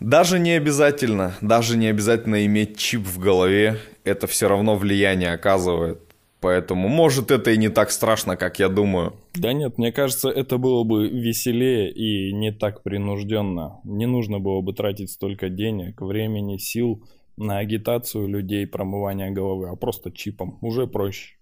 Даже 0.00 0.38
не 0.38 0.52
обязательно, 0.52 1.34
даже 1.40 1.76
не 1.76 1.86
обязательно 1.86 2.44
иметь 2.46 2.76
чип 2.76 3.02
в 3.02 3.18
голове, 3.18 3.78
это 4.04 4.26
все 4.26 4.48
равно 4.48 4.76
влияние 4.76 5.32
оказывает. 5.32 6.13
Поэтому, 6.44 6.88
может, 6.88 7.30
это 7.30 7.52
и 7.52 7.56
не 7.56 7.70
так 7.70 7.90
страшно, 7.90 8.36
как 8.36 8.58
я 8.58 8.68
думаю. 8.68 9.14
Да 9.34 9.54
нет, 9.54 9.78
мне 9.78 9.92
кажется, 9.92 10.28
это 10.28 10.58
было 10.58 10.84
бы 10.84 11.08
веселее 11.08 11.90
и 11.90 12.34
не 12.34 12.52
так 12.52 12.82
принужденно. 12.82 13.80
Не 13.84 14.04
нужно 14.04 14.40
было 14.40 14.60
бы 14.60 14.74
тратить 14.74 15.10
столько 15.10 15.48
денег, 15.48 16.02
времени, 16.02 16.58
сил 16.58 17.02
на 17.38 17.56
агитацию 17.60 18.28
людей, 18.28 18.66
промывание 18.66 19.30
головы, 19.30 19.70
а 19.70 19.76
просто 19.76 20.10
чипом. 20.10 20.58
Уже 20.60 20.86
проще. 20.86 21.36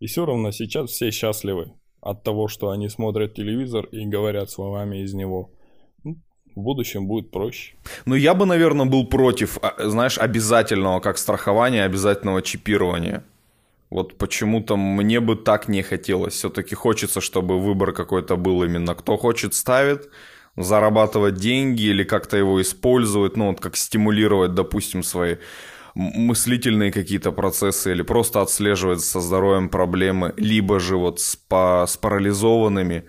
И 0.00 0.06
все 0.06 0.26
равно 0.26 0.50
сейчас 0.50 0.90
все 0.90 1.12
счастливы 1.12 1.70
от 2.00 2.24
того, 2.24 2.48
что 2.48 2.70
они 2.70 2.88
смотрят 2.88 3.34
телевизор 3.34 3.86
и 3.92 4.06
говорят 4.06 4.50
словами 4.50 5.04
из 5.04 5.14
него. 5.14 5.52
Ну, 6.02 6.16
в 6.56 6.60
будущем 6.60 7.06
будет 7.06 7.30
проще. 7.30 7.76
Ну, 8.06 8.16
я 8.16 8.34
бы, 8.34 8.44
наверное, 8.44 8.86
был 8.86 9.06
против, 9.06 9.58
а, 9.62 9.88
знаешь, 9.88 10.18
обязательного, 10.18 10.98
как 10.98 11.16
страхования, 11.16 11.84
обязательного 11.84 12.42
чипирования. 12.42 13.22
Вот 13.90 14.18
почему-то 14.18 14.76
мне 14.76 15.20
бы 15.20 15.36
так 15.36 15.68
не 15.68 15.82
хотелось. 15.82 16.34
Все-таки 16.34 16.74
хочется, 16.74 17.20
чтобы 17.20 17.58
выбор 17.58 17.92
какой-то 17.92 18.36
был 18.36 18.62
именно 18.62 18.94
кто 18.94 19.16
хочет 19.16 19.54
ставит, 19.54 20.10
зарабатывать 20.56 21.36
деньги 21.36 21.82
или 21.82 22.04
как-то 22.04 22.36
его 22.36 22.60
использовать, 22.60 23.36
ну 23.36 23.48
вот 23.48 23.60
как 23.60 23.76
стимулировать, 23.76 24.54
допустим, 24.54 25.02
свои 25.02 25.36
мыслительные 25.94 26.92
какие-то 26.92 27.32
процессы 27.32 27.90
или 27.92 28.02
просто 28.02 28.40
отслеживать 28.40 29.00
со 29.00 29.20
здоровьем 29.20 29.68
проблемы, 29.68 30.34
либо 30.36 30.78
же 30.80 30.96
вот 30.96 31.20
с, 31.20 31.36
по, 31.36 31.84
с 31.88 31.96
парализованными 31.96 33.04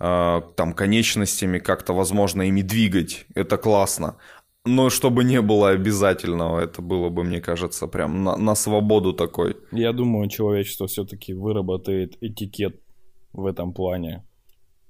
э, 0.00 0.42
там 0.56 0.72
конечностями 0.72 1.58
как-то 1.58 1.94
возможно 1.94 2.42
ими 2.42 2.62
двигать. 2.62 3.26
Это 3.34 3.56
классно. 3.56 4.16
Но 4.66 4.90
чтобы 4.90 5.24
не 5.24 5.40
было 5.40 5.70
обязательного, 5.70 6.60
это 6.60 6.82
было 6.82 7.08
бы, 7.08 7.22
мне 7.22 7.40
кажется, 7.40 7.86
прям 7.86 8.24
на, 8.24 8.36
на 8.36 8.54
свободу 8.54 9.12
такой. 9.12 9.56
Я 9.72 9.92
думаю, 9.92 10.28
человечество 10.28 10.86
все-таки 10.88 11.34
выработает 11.34 12.16
этикет 12.20 12.80
в 13.32 13.46
этом 13.46 13.72
плане. 13.72 14.24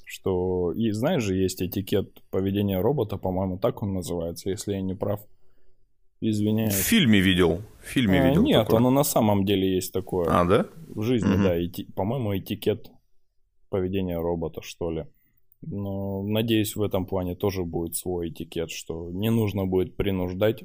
Что, 0.04 0.72
и 0.72 0.92
знаешь 0.92 1.22
же, 1.22 1.34
есть 1.34 1.60
этикет 1.60 2.22
поведения 2.30 2.80
робота, 2.80 3.16
по-моему, 3.18 3.58
так 3.58 3.82
он 3.82 3.92
называется, 3.92 4.50
если 4.50 4.72
я 4.72 4.80
не 4.80 4.94
прав. 4.94 5.20
Извиняюсь. 6.20 6.72
В 6.72 6.78
фильме 6.78 7.20
видел. 7.20 7.62
В 7.82 7.86
фильме 7.88 8.22
а, 8.22 8.28
видел. 8.28 8.42
Нет, 8.42 8.64
такое. 8.64 8.78
оно 8.78 8.90
на 8.90 9.04
самом 9.04 9.44
деле 9.44 9.74
есть 9.74 9.92
такое. 9.92 10.28
А, 10.30 10.44
да? 10.44 10.66
В 10.88 11.02
жизни, 11.02 11.34
угу. 11.34 11.42
да. 11.42 11.54
Эти, 11.54 11.84
по-моему, 11.92 12.38
этикет 12.38 12.90
поведения 13.68 14.18
робота, 14.18 14.62
что 14.62 14.90
ли. 14.90 15.06
Но 15.62 16.22
надеюсь, 16.22 16.76
в 16.76 16.82
этом 16.82 17.06
плане 17.06 17.34
тоже 17.34 17.64
будет 17.64 17.96
свой 17.96 18.28
этикет, 18.28 18.70
что 18.70 19.10
не 19.10 19.30
нужно 19.30 19.66
будет 19.66 19.96
принуждать. 19.96 20.64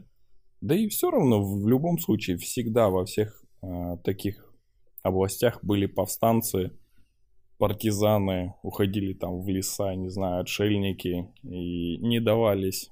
Да 0.62 0.76
и 0.76 0.88
все 0.88 1.10
равно 1.10 1.42
в 1.42 1.68
любом 1.68 1.98
случае 1.98 2.38
всегда 2.38 2.90
во 2.90 3.06
всех 3.06 3.44
э, 3.64 3.98
таких 4.04 4.54
областях 5.02 5.60
были 5.64 5.88
повстанцы, 5.88 6.72
партизаны, 7.58 8.56
уходили 8.64 9.14
там 9.14 9.42
в 9.42 9.48
леса, 9.48 9.96
не 9.96 10.10
знаю, 10.10 10.42
отшельники 10.42 11.28
и 11.44 11.98
не 11.98 12.20
давались 12.20 12.92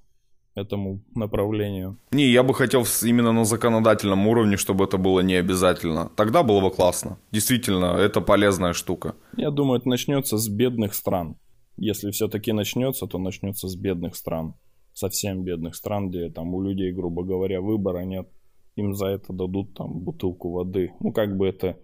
этому 0.55 1.01
направлению. 1.15 1.97
Не, 2.11 2.25
я 2.25 2.43
бы 2.43 2.53
хотел 2.53 2.85
именно 3.03 3.31
на 3.31 3.45
законодательном 3.45 4.27
уровне, 4.27 4.57
чтобы 4.57 4.85
это 4.85 4.97
было 4.97 5.21
не 5.21 5.35
обязательно. 5.35 6.11
Тогда 6.15 6.43
было 6.43 6.61
бы 6.61 6.71
классно. 6.71 7.17
Действительно, 7.31 7.97
это 7.97 8.21
полезная 8.21 8.73
штука. 8.73 9.15
Я 9.37 9.51
думаю, 9.51 9.79
это 9.79 9.89
начнется 9.89 10.37
с 10.37 10.47
бедных 10.49 10.93
стран 10.93 11.35
если 11.79 12.11
все-таки 12.11 12.51
начнется, 12.51 13.07
то 13.07 13.17
начнется 13.17 13.67
с 13.67 13.75
бедных 13.75 14.15
стран. 14.15 14.55
Совсем 14.93 15.43
бедных 15.43 15.75
стран, 15.75 16.09
где 16.09 16.29
там 16.29 16.53
у 16.53 16.61
людей, 16.61 16.91
грубо 16.91 17.23
говоря, 17.23 17.61
выбора 17.61 17.99
нет. 17.99 18.27
Им 18.75 18.93
за 18.93 19.07
это 19.07 19.31
дадут 19.31 19.73
там 19.75 19.99
бутылку 19.99 20.51
воды. 20.51 20.91
Ну, 20.99 21.13
как 21.13 21.37
бы 21.37 21.47
это 21.47 21.77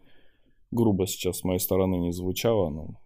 грубо 0.72 1.08
сейчас 1.08 1.40
с 1.40 1.44
моей 1.44 1.60
стороны 1.60 1.96
не 1.96 2.12
звучало, 2.12 2.70
но 2.70 3.00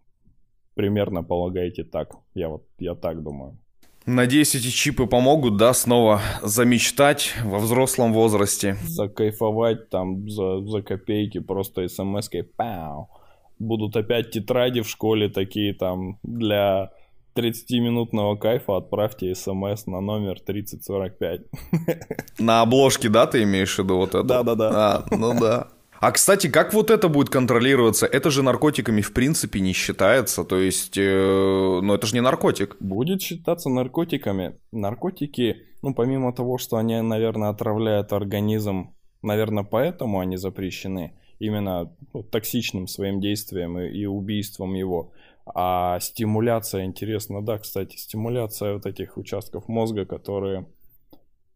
примерно 0.73 1.23
полагайте 1.23 1.83
так. 1.83 2.15
Я 2.33 2.49
вот, 2.49 2.65
я 2.79 2.95
так 2.95 3.21
думаю. 3.21 3.59
Надеюсь, 4.05 4.55
эти 4.55 4.69
чипы 4.69 5.05
помогут, 5.05 5.57
да, 5.57 5.73
снова 5.73 6.21
замечтать 6.41 7.33
во 7.43 7.59
взрослом 7.59 8.13
возрасте. 8.13 8.77
Закайфовать 8.87 9.89
там 9.89 10.27
за, 10.27 10.65
за 10.65 10.81
копейки, 10.81 11.39
просто 11.39 11.87
смс-кой, 11.87 12.43
пау 12.43 13.09
будут 13.59 13.95
опять 13.95 14.31
тетради 14.31 14.81
в 14.81 14.89
школе 14.89 15.29
такие 15.29 15.73
там 15.73 16.17
для 16.23 16.91
30-минутного 17.35 18.37
кайфа 18.37 18.77
отправьте 18.77 19.33
смс 19.35 19.85
на 19.85 20.01
номер 20.01 20.39
3045. 20.39 21.41
На 22.39 22.61
обложке, 22.61 23.09
да, 23.09 23.27
ты 23.27 23.43
имеешь 23.43 23.75
в 23.75 23.79
виду 23.79 23.97
вот 23.97 24.09
это? 24.09 24.23
Да-да-да. 24.23 24.71
А, 24.73 25.05
ну 25.11 25.39
да. 25.39 25.67
А, 26.01 26.11
кстати, 26.11 26.47
как 26.47 26.73
вот 26.73 26.91
это 26.91 27.09
будет 27.09 27.29
контролироваться? 27.29 28.05
Это 28.05 28.31
же 28.31 28.41
наркотиками 28.41 29.01
в 29.01 29.13
принципе 29.13 29.59
не 29.59 29.73
считается, 29.73 30.45
то 30.45 30.57
есть, 30.57 30.97
э, 30.97 31.79
ну 31.81 31.93
это 31.93 32.07
же 32.07 32.13
не 32.13 32.21
наркотик. 32.21 32.77
Будет 32.79 33.21
считаться 33.21 33.69
наркотиками. 33.69 34.57
Наркотики, 34.71 35.57
ну 35.81 35.93
помимо 35.93 36.33
того, 36.33 36.57
что 36.57 36.77
они, 36.77 37.01
наверное, 37.01 37.49
отравляют 37.49 38.13
организм, 38.13 38.95
наверное, 39.21 39.65
поэтому 39.65 40.19
они 40.19 40.37
запрещены 40.37 41.19
именно 41.39 41.91
ну, 42.13 42.23
токсичным 42.23 42.87
своим 42.87 43.19
действием 43.19 43.79
и, 43.79 43.89
и 43.89 44.05
убийством 44.05 44.73
его. 44.75 45.11
А 45.45 45.99
стимуляция, 45.99 46.85
интересно, 46.85 47.43
да, 47.43 47.57
кстати, 47.57 47.97
стимуляция 47.97 48.73
вот 48.73 48.85
этих 48.85 49.17
участков 49.17 49.67
мозга, 49.67 50.05
которые 50.05 50.67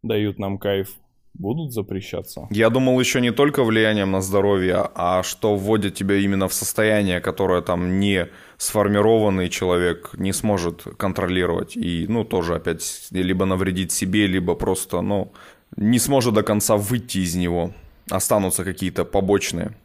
дают 0.02 0.38
нам 0.38 0.58
кайф, 0.58 0.96
будут 1.34 1.72
запрещаться? 1.72 2.48
Я 2.50 2.70
думал 2.70 2.98
еще 2.98 3.20
не 3.20 3.30
только 3.30 3.62
влиянием 3.62 4.10
на 4.10 4.20
здоровье, 4.20 4.88
а 4.94 5.22
что 5.22 5.54
вводит 5.56 5.94
тебя 5.94 6.16
именно 6.16 6.48
в 6.48 6.54
состояние, 6.54 7.20
которое 7.20 7.62
там 7.62 8.00
не 8.00 8.28
сформированный 8.56 9.48
человек 9.48 10.10
не 10.14 10.32
сможет 10.32 10.82
контролировать. 10.96 11.76
И, 11.76 12.06
ну, 12.08 12.24
тоже 12.24 12.54
опять 12.54 13.08
либо 13.10 13.44
навредить 13.44 13.92
себе, 13.92 14.26
либо 14.26 14.54
просто, 14.54 15.02
ну, 15.02 15.32
не 15.76 15.98
сможет 15.98 16.34
до 16.34 16.42
конца 16.42 16.76
выйти 16.76 17.18
из 17.18 17.34
него 17.34 17.72
останутся 18.10 18.64
какие-то 18.64 19.04
побочные, 19.04 19.76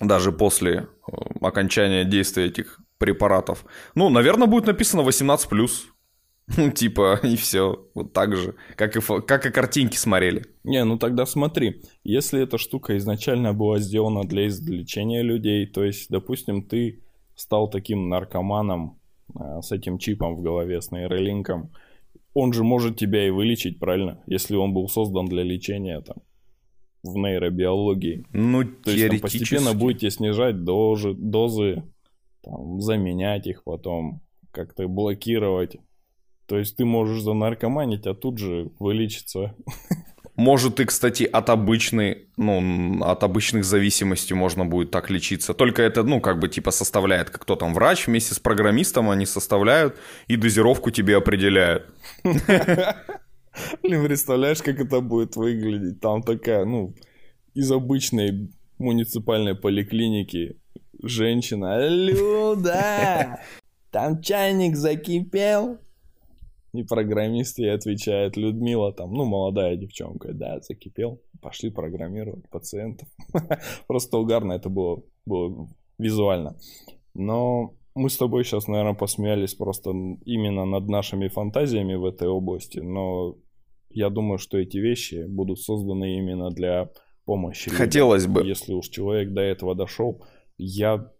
даже 0.00 0.32
после 0.32 0.88
э, 1.06 1.12
окончания 1.40 2.04
действия 2.04 2.46
этих 2.46 2.80
препаратов. 2.98 3.64
Ну, 3.94 4.10
наверное, 4.10 4.46
будет 4.46 4.66
написано 4.66 5.02
18+. 5.02 5.68
Типа, 6.74 7.20
и 7.22 7.36
все. 7.36 7.86
Вот 7.94 8.12
так 8.12 8.36
же. 8.36 8.54
Как 8.76 8.96
и, 8.96 9.00
как 9.00 9.46
и 9.46 9.50
картинки 9.50 9.96
смотрели. 9.96 10.44
Не, 10.64 10.84
ну 10.84 10.98
тогда 10.98 11.26
смотри. 11.26 11.82
Если 12.04 12.42
эта 12.42 12.58
штука 12.58 12.96
изначально 12.98 13.52
была 13.52 13.78
сделана 13.78 14.24
для 14.24 14.46
излечения 14.48 15.22
людей, 15.22 15.66
то 15.66 15.84
есть, 15.84 16.10
допустим, 16.10 16.62
ты 16.62 17.02
стал 17.34 17.68
таким 17.70 18.08
наркоманом 18.08 19.00
э, 19.34 19.60
с 19.62 19.72
этим 19.72 19.98
чипом 19.98 20.36
в 20.36 20.42
голове, 20.42 20.80
с 20.80 20.90
нейролинком, 20.90 21.72
он 22.34 22.52
же 22.52 22.64
может 22.64 22.96
тебя 22.96 23.26
и 23.26 23.30
вылечить, 23.30 23.78
правильно? 23.78 24.22
Если 24.26 24.56
он 24.56 24.72
был 24.72 24.88
создан 24.88 25.26
для 25.26 25.42
лечения 25.42 26.00
там 26.00 26.16
в 27.02 27.16
нейробиологии. 27.16 28.24
Ну, 28.32 28.64
То 28.64 28.90
есть 28.90 29.08
там 29.08 29.20
постепенно 29.20 29.74
будете 29.74 30.10
снижать 30.10 30.64
дозы, 30.64 31.14
дозы 31.14 31.82
там, 32.42 32.80
заменять 32.80 33.46
их 33.46 33.64
потом, 33.64 34.20
как-то 34.50 34.86
блокировать. 34.88 35.76
То 36.46 36.58
есть 36.58 36.76
ты 36.76 36.84
можешь 36.84 37.22
занаркоманить, 37.22 38.06
а 38.06 38.14
тут 38.14 38.38
же 38.38 38.70
вылечиться. 38.78 39.54
Может 40.34 40.80
и, 40.80 40.86
кстати, 40.86 41.24
от 41.24 41.50
обычной, 41.50 42.28
ну, 42.38 43.02
от 43.04 43.22
обычных 43.22 43.64
зависимостей 43.64 44.34
можно 44.34 44.64
будет 44.64 44.90
так 44.90 45.10
лечиться. 45.10 45.52
Только 45.52 45.82
это, 45.82 46.02
ну, 46.04 46.20
как 46.20 46.38
бы, 46.38 46.48
типа, 46.48 46.70
составляет, 46.70 47.28
кто 47.28 47.54
там 47.54 47.74
врач 47.74 48.06
вместе 48.06 48.34
с 48.34 48.38
программистом, 48.38 49.10
они 49.10 49.26
составляют 49.26 49.98
и 50.28 50.36
дозировку 50.36 50.90
тебе 50.90 51.16
определяют. 51.16 51.86
Блин, 53.82 54.04
представляешь, 54.04 54.62
как 54.62 54.80
это 54.80 55.00
будет 55.00 55.36
выглядеть? 55.36 56.00
Там 56.00 56.22
такая, 56.22 56.64
ну, 56.64 56.94
из 57.54 57.70
обычной 57.70 58.50
муниципальной 58.78 59.54
поликлиники 59.54 60.58
женщина. 61.02 61.88
Люда, 61.88 63.40
там 63.90 64.22
чайник 64.22 64.76
закипел. 64.76 65.78
И 66.72 66.84
программист 66.84 67.58
ей 67.58 67.74
отвечает, 67.74 68.38
Людмила 68.38 68.94
там, 68.94 69.12
ну, 69.12 69.26
молодая 69.26 69.76
девчонка, 69.76 70.32
да, 70.32 70.58
закипел, 70.60 71.20
пошли 71.42 71.70
программировать 71.70 72.48
пациентов. 72.48 73.08
Просто 73.86 74.16
угарно 74.16 74.54
это 74.54 74.70
было, 74.70 75.02
было 75.26 75.68
визуально. 75.98 76.56
Но 77.12 77.74
мы 77.94 78.08
с 78.08 78.16
тобой 78.16 78.44
сейчас, 78.44 78.68
наверное, 78.68 78.94
посмеялись 78.94 79.54
просто 79.54 79.90
именно 80.24 80.64
над 80.64 80.88
нашими 80.88 81.28
фантазиями 81.28 81.94
в 81.94 82.04
этой 82.04 82.28
области, 82.28 82.78
но 82.78 83.36
я 83.90 84.08
думаю, 84.08 84.38
что 84.38 84.58
эти 84.58 84.78
вещи 84.78 85.26
будут 85.28 85.60
созданы 85.60 86.16
именно 86.16 86.50
для 86.50 86.90
помощи. 87.24 87.70
Хотелось 87.70 88.26
людям. 88.26 88.42
бы. 88.42 88.48
Если 88.48 88.72
уж 88.72 88.88
человек 88.88 89.32
до 89.32 89.42
этого 89.42 89.74
дошел, 89.74 90.24
я 90.56 91.10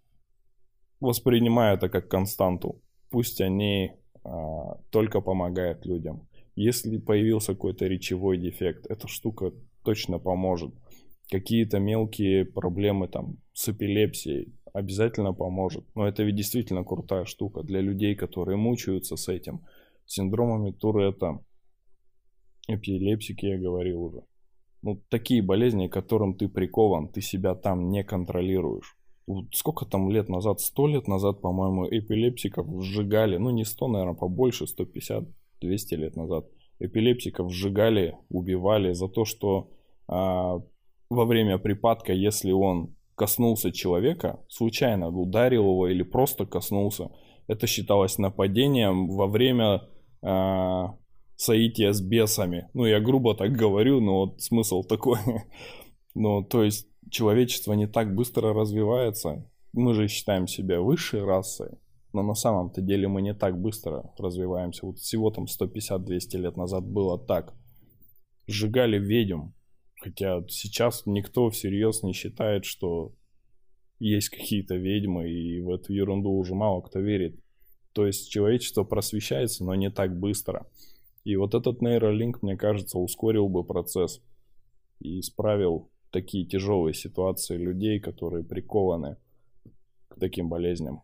воспринимаю 1.01 1.77
это 1.77 1.89
как 1.89 2.09
константу. 2.09 2.81
Пусть 3.11 3.41
они 3.41 3.93
а, 4.25 4.79
только 4.91 5.21
помогают 5.21 5.85
людям. 5.85 6.29
Если 6.55 6.99
появился 6.99 7.55
какой-то 7.55 7.87
речевой 7.87 8.39
дефект, 8.39 8.87
эта 8.89 9.09
штука 9.09 9.53
точно 9.85 10.19
поможет. 10.19 10.75
Какие-то 11.31 11.79
мелкие 11.79 12.45
проблемы 12.45 13.09
там 13.09 13.39
с 13.53 13.69
эпилепсией 13.69 14.55
обязательно 14.73 15.33
поможет. 15.33 15.85
Но 15.95 16.07
это 16.07 16.23
ведь 16.23 16.37
действительно 16.37 16.85
крутая 16.85 17.25
штука 17.25 17.63
для 17.63 17.81
людей, 17.81 18.15
которые 18.15 18.57
мучаются 18.57 19.17
с 19.17 19.29
этим. 19.29 19.61
Синдромами 20.07 20.73
Туретта, 20.73 21.41
эпилепсики 22.69 23.47
я 23.47 23.59
говорил 23.59 24.03
уже. 24.03 24.23
Ну, 24.83 25.01
такие 25.09 25.43
болезни, 25.43 25.87
которым 25.87 26.35
ты 26.35 26.49
прикован, 26.49 27.09
ты 27.09 27.21
себя 27.21 27.55
там 27.55 27.91
не 27.91 28.03
контролируешь. 28.03 28.97
Сколько 29.53 29.87
там 29.87 30.11
лет 30.11 30.29
назад, 30.29 30.61
сто 30.61 30.89
лет 30.89 31.07
назад, 31.07 31.41
по-моему, 31.41 31.87
эпилепсиков 31.87 32.67
сжигали, 32.83 33.37
ну 33.37 33.51
не 33.51 33.65
сто, 33.65 33.87
наверное, 33.87 34.17
побольше, 34.17 34.67
150, 34.67 35.25
200 35.61 35.95
лет 35.95 36.17
назад. 36.17 36.47
Эпилепсиков 36.81 37.53
сжигали, 37.53 38.17
убивали 38.29 38.93
за 38.93 39.09
то, 39.09 39.25
что 39.25 39.71
а, 40.09 40.61
во 41.09 41.25
время 41.25 41.59
припадка, 41.59 42.13
если 42.13 42.51
он 42.51 42.97
коснулся 43.15 43.73
человека, 43.73 44.41
случайно 44.49 45.09
ударил 45.09 45.65
его 45.65 45.89
или 45.89 46.03
просто 46.03 46.47
коснулся, 46.47 47.11
это 47.47 47.67
считалось 47.67 48.19
нападением 48.19 49.09
во 49.09 49.27
время 49.27 49.83
а, 50.23 50.97
соития 51.37 51.93
с 51.93 52.01
бесами. 52.01 52.69
Ну, 52.73 52.87
я 52.87 53.01
грубо 53.01 53.35
так 53.35 53.53
говорю, 53.53 54.01
но 54.01 54.27
вот 54.27 54.41
смысл 54.41 54.83
такой. 54.83 55.19
Ну, 56.15 56.45
то 56.45 56.63
есть 56.63 56.89
человечество 57.11 57.73
не 57.73 57.87
так 57.87 58.15
быстро 58.15 58.53
развивается. 58.53 59.49
Мы 59.73 59.95
же 59.95 60.09
считаем 60.09 60.47
себя 60.47 60.83
высшей 60.83 61.25
расой, 61.25 61.71
но 62.13 62.23
на 62.23 62.35
самом-то 62.35 62.83
деле 62.83 63.09
мы 63.09 63.23
не 63.23 63.33
так 63.33 63.59
быстро 63.59 64.13
развиваемся. 64.19 64.85
Вот 64.85 64.99
всего 64.99 65.31
там 65.31 65.47
150-200 65.47 66.37
лет 66.37 66.59
назад 66.59 66.85
было 66.85 67.19
так. 67.19 67.55
Сжигали 68.47 68.99
ведьм. 68.99 69.53
Хотя 70.03 70.43
сейчас 70.49 71.05
никто 71.07 71.49
всерьез 71.51 72.03
не 72.03 72.13
считает, 72.13 72.65
что 72.65 73.13
есть 74.01 74.31
какие-то 74.31 74.75
ведьмы, 74.75 75.31
и 75.31 75.61
в 75.61 75.71
эту 75.71 75.93
ерунду 75.93 76.31
уже 76.31 76.57
мало 76.57 76.81
кто 76.81 76.99
верит. 76.99 77.39
То 77.93 78.05
есть 78.05 78.29
человечество 78.29 78.83
просвещается, 78.83 79.65
но 79.65 79.77
не 79.77 79.91
так 79.91 80.19
быстро. 80.19 80.67
И 81.23 81.37
вот 81.37 81.55
этот 81.55 81.83
нейролинк, 81.83 82.43
мне 82.43 82.57
кажется, 82.57 82.99
ускорил 82.99 83.49
бы 83.49 83.63
процесс 83.63 84.21
и 84.99 85.21
исправил 85.21 85.89
такие 86.11 86.45
тяжелые 86.45 86.95
ситуации 86.95 87.57
людей, 87.57 88.01
которые 88.01 88.43
прикованы 88.43 89.19
к 90.09 90.19
таким 90.19 90.49
болезням. 90.49 91.03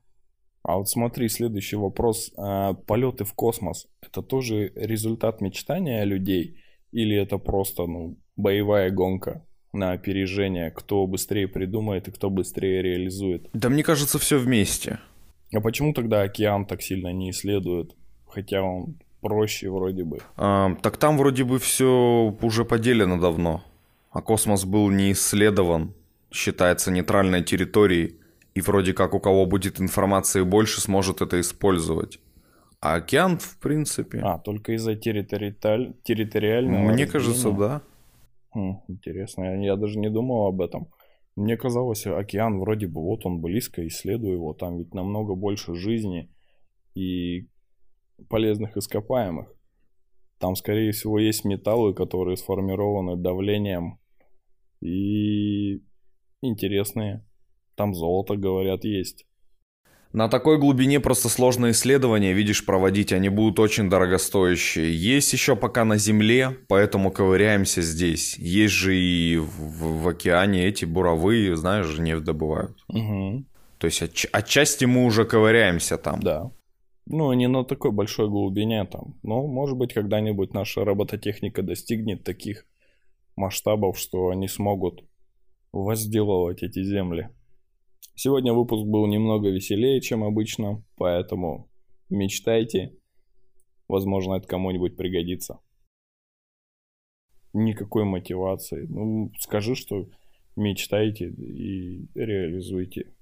А 0.65 0.77
вот 0.77 0.89
смотри, 0.89 1.29
следующий 1.29 1.77
вопрос. 1.77 2.33
А, 2.37 2.75
полеты 2.75 3.25
в 3.25 3.33
космос– 3.35 3.87
это 4.03 4.23
тоже 4.23 4.73
результат 4.75 5.41
мечтания 5.41 6.03
людей 6.03 6.59
или 6.93 7.17
это 7.17 7.39
просто 7.39 7.87
ну, 7.87 8.17
боевая 8.37 8.91
гонка 8.91 9.45
на 9.73 9.93
опережение, 9.93 10.71
кто 10.71 11.07
быстрее 11.07 11.49
придумает 11.49 12.09
и 12.09 12.11
кто 12.11 12.31
быстрее 12.31 12.83
реализует? 12.83 13.49
Да 13.53 13.69
мне 13.69 13.83
кажется, 13.83 14.19
все 14.19 14.39
вместе. 14.39 14.99
А 15.53 15.61
почему 15.61 15.93
тогда 15.95 16.23
океан 16.23 16.67
так 16.67 16.83
сильно 16.83 17.13
не 17.13 17.31
исследует, 17.31 17.95
хотя 18.27 18.63
он 18.63 18.99
проще 19.21 19.71
вроде 19.71 20.05
бы. 20.05 20.19
А, 20.37 20.75
так 20.83 20.97
там 20.97 21.19
вроде 21.19 21.45
бы 21.45 21.59
все 21.59 22.37
уже 22.43 22.65
поделено 22.65 23.19
давно. 23.19 23.63
А 24.11 24.23
космос 24.23 24.65
был 24.65 24.91
не 24.91 25.13
исследован, 25.13 25.95
считается 26.31 26.91
нейтральной 26.91 27.43
территорией, 27.43 28.17
и 28.55 28.61
вроде 28.61 28.93
как 28.93 29.15
у 29.15 29.21
кого 29.21 29.47
будет 29.47 29.81
информации 29.81 30.43
больше, 30.43 30.81
сможет 30.81 31.21
это 31.21 31.41
использовать. 31.41 32.19
А 32.81 32.95
океан, 32.97 33.39
в 33.39 33.59
принципе... 33.59 34.21
А, 34.21 34.39
только 34.39 34.73
из-за 34.73 34.95
территори... 34.95 35.53
территориального 36.05 36.79
Мне 36.79 37.05
разделения? 37.05 37.13
кажется, 37.13 37.51
да. 37.53 37.83
Хм, 38.55 38.81
интересно, 38.89 39.45
я, 39.45 39.57
я 39.57 39.77
даже 39.77 39.99
не 39.99 40.11
думал 40.11 40.47
об 40.47 40.61
этом. 40.61 40.89
Мне 41.35 41.57
казалось, 41.57 42.07
океан 42.07 42.59
вроде 42.59 42.87
бы 42.87 43.01
вот 43.01 43.27
он 43.27 43.41
близко, 43.41 43.87
исследую 43.87 44.35
его, 44.35 44.55
там 44.55 44.79
ведь 44.79 44.95
намного 44.95 45.35
больше 45.35 45.75
жизни. 45.75 46.33
И 46.95 47.49
полезных 48.29 48.77
ископаемых. 48.77 49.53
Там, 50.39 50.57
скорее 50.57 50.93
всего, 50.93 51.19
есть 51.19 51.45
металлы, 51.45 51.95
которые 51.95 52.37
сформированы 52.37 53.17
давлением 53.17 54.01
и 54.81 55.83
интересные. 56.43 57.25
Там 57.75 57.95
золото, 57.95 58.37
говорят, 58.37 58.85
есть. 58.85 59.28
На 60.13 60.29
такой 60.29 60.59
глубине 60.59 61.01
просто 61.01 61.29
сложные 61.29 61.73
исследования, 61.73 62.33
видишь, 62.33 62.65
проводить, 62.65 63.13
они 63.13 63.29
будут 63.29 63.59
очень 63.59 63.91
дорогостоящие. 63.91 64.95
Есть 64.97 65.33
еще 65.35 65.55
пока 65.55 65.85
на 65.85 65.99
Земле, 65.99 66.57
поэтому 66.67 67.11
ковыряемся 67.11 67.83
здесь. 67.83 68.39
Есть 68.39 68.75
же 68.75 68.99
и 68.99 69.37
в, 69.37 70.03
в 70.03 70.09
океане 70.09 70.67
эти 70.67 70.87
буровые, 70.87 71.57
знаешь, 71.57 71.99
нефть 71.99 72.25
добывают. 72.25 72.79
Угу. 72.89 73.45
То 73.79 73.87
есть 73.87 74.03
отч- 74.03 74.29
отчасти 74.33 74.87
мы 74.87 75.05
уже 75.05 75.27
ковыряемся 75.27 75.99
там. 75.99 76.21
Да. 76.21 76.51
Ну, 77.05 77.33
не 77.35 77.49
на 77.49 77.65
такой 77.65 77.91
большой 77.91 78.29
глубине 78.29 78.85
там. 78.85 79.15
Но, 79.23 79.47
может 79.47 79.77
быть, 79.77 79.93
когда-нибудь 79.93 80.55
наша 80.55 80.85
робототехника 80.85 81.63
достигнет 81.63 82.25
таких 82.25 82.65
масштабов, 83.37 83.99
что 83.99 84.29
они 84.29 84.49
смогут 84.49 85.05
возделывать 85.73 86.63
эти 86.63 86.83
земли. 86.83 87.29
Сегодня 88.21 88.53
выпуск 88.53 88.85
был 88.85 89.07
немного 89.07 89.49
веселее, 89.49 90.01
чем 90.01 90.25
обычно, 90.25 90.83
поэтому 90.97 91.71
мечтайте. 92.11 92.93
Возможно, 93.87 94.35
это 94.35 94.49
кому-нибудь 94.49 94.97
пригодится. 94.97 95.61
Никакой 97.53 98.03
мотивации. 98.03 98.87
Ну, 98.89 99.31
скажи, 99.39 99.77
что 99.77 100.09
мечтайте 100.57 101.27
и 101.29 102.09
реализуйте. 102.17 103.15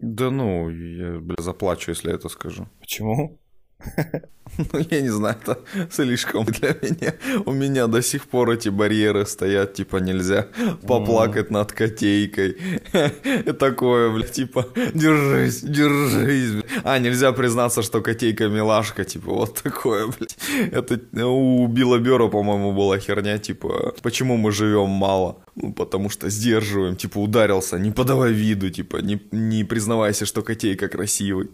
Да 0.00 0.32
ну, 0.32 0.68
я, 0.68 1.20
бля, 1.20 1.36
заплачу, 1.38 1.92
если 1.92 2.12
это 2.12 2.28
скажу. 2.28 2.66
Почему? 2.80 3.38
Ну, 4.72 4.80
я 4.90 5.00
не 5.00 5.08
знаю, 5.08 5.36
это 5.42 5.58
слишком 5.90 6.44
для 6.44 6.76
меня. 6.82 7.14
У 7.46 7.52
меня 7.52 7.86
до 7.86 8.02
сих 8.02 8.26
пор 8.26 8.50
эти 8.50 8.68
барьеры 8.68 9.26
стоят, 9.26 9.74
типа, 9.74 9.96
нельзя 9.96 10.46
поплакать 10.86 11.50
над 11.50 11.72
котейкой. 11.72 12.56
Такое, 13.58 14.10
бля, 14.10 14.26
типа, 14.26 14.66
держись, 14.94 15.62
держись. 15.62 16.62
А, 16.84 16.98
нельзя 16.98 17.32
признаться, 17.32 17.82
что 17.82 18.00
котейка 18.00 18.48
милашка, 18.48 19.04
типа, 19.04 19.32
вот 19.32 19.62
такое, 19.62 20.06
блядь. 20.06 20.36
Это 20.72 21.26
у 21.26 21.66
Билла 21.66 21.98
Бера, 21.98 22.28
по-моему, 22.28 22.72
была 22.72 22.98
херня, 22.98 23.38
типа, 23.38 23.94
почему 24.02 24.36
мы 24.36 24.52
живем 24.52 24.88
мало? 24.88 25.38
Ну, 25.56 25.72
потому 25.72 26.10
что 26.10 26.30
сдерживаем, 26.30 26.96
типа, 26.96 27.18
ударился, 27.18 27.78
не 27.78 27.90
подавай 27.90 28.32
виду, 28.32 28.70
типа, 28.70 28.98
не, 28.98 29.20
не 29.32 29.64
признавайся, 29.64 30.26
что 30.26 30.42
котейка 30.42 30.88
красивый. 30.88 31.48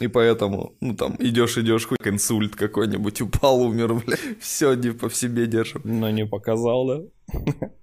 И 0.00 0.08
поэтому, 0.08 0.74
ну 0.80 0.94
там, 0.94 1.16
идешь, 1.18 1.58
идешь, 1.58 1.86
хуй 1.86 1.98
инсульт 2.04 2.56
какой-нибудь 2.56 3.20
упал, 3.20 3.60
умер, 3.60 3.94
бля. 4.06 4.16
Все, 4.40 4.74
не 4.74 4.90
по 4.90 5.10
себе 5.10 5.46
держим. 5.46 5.82
Но 5.84 6.10
не 6.10 6.26
показал, 6.26 6.86
да? 6.86 7.00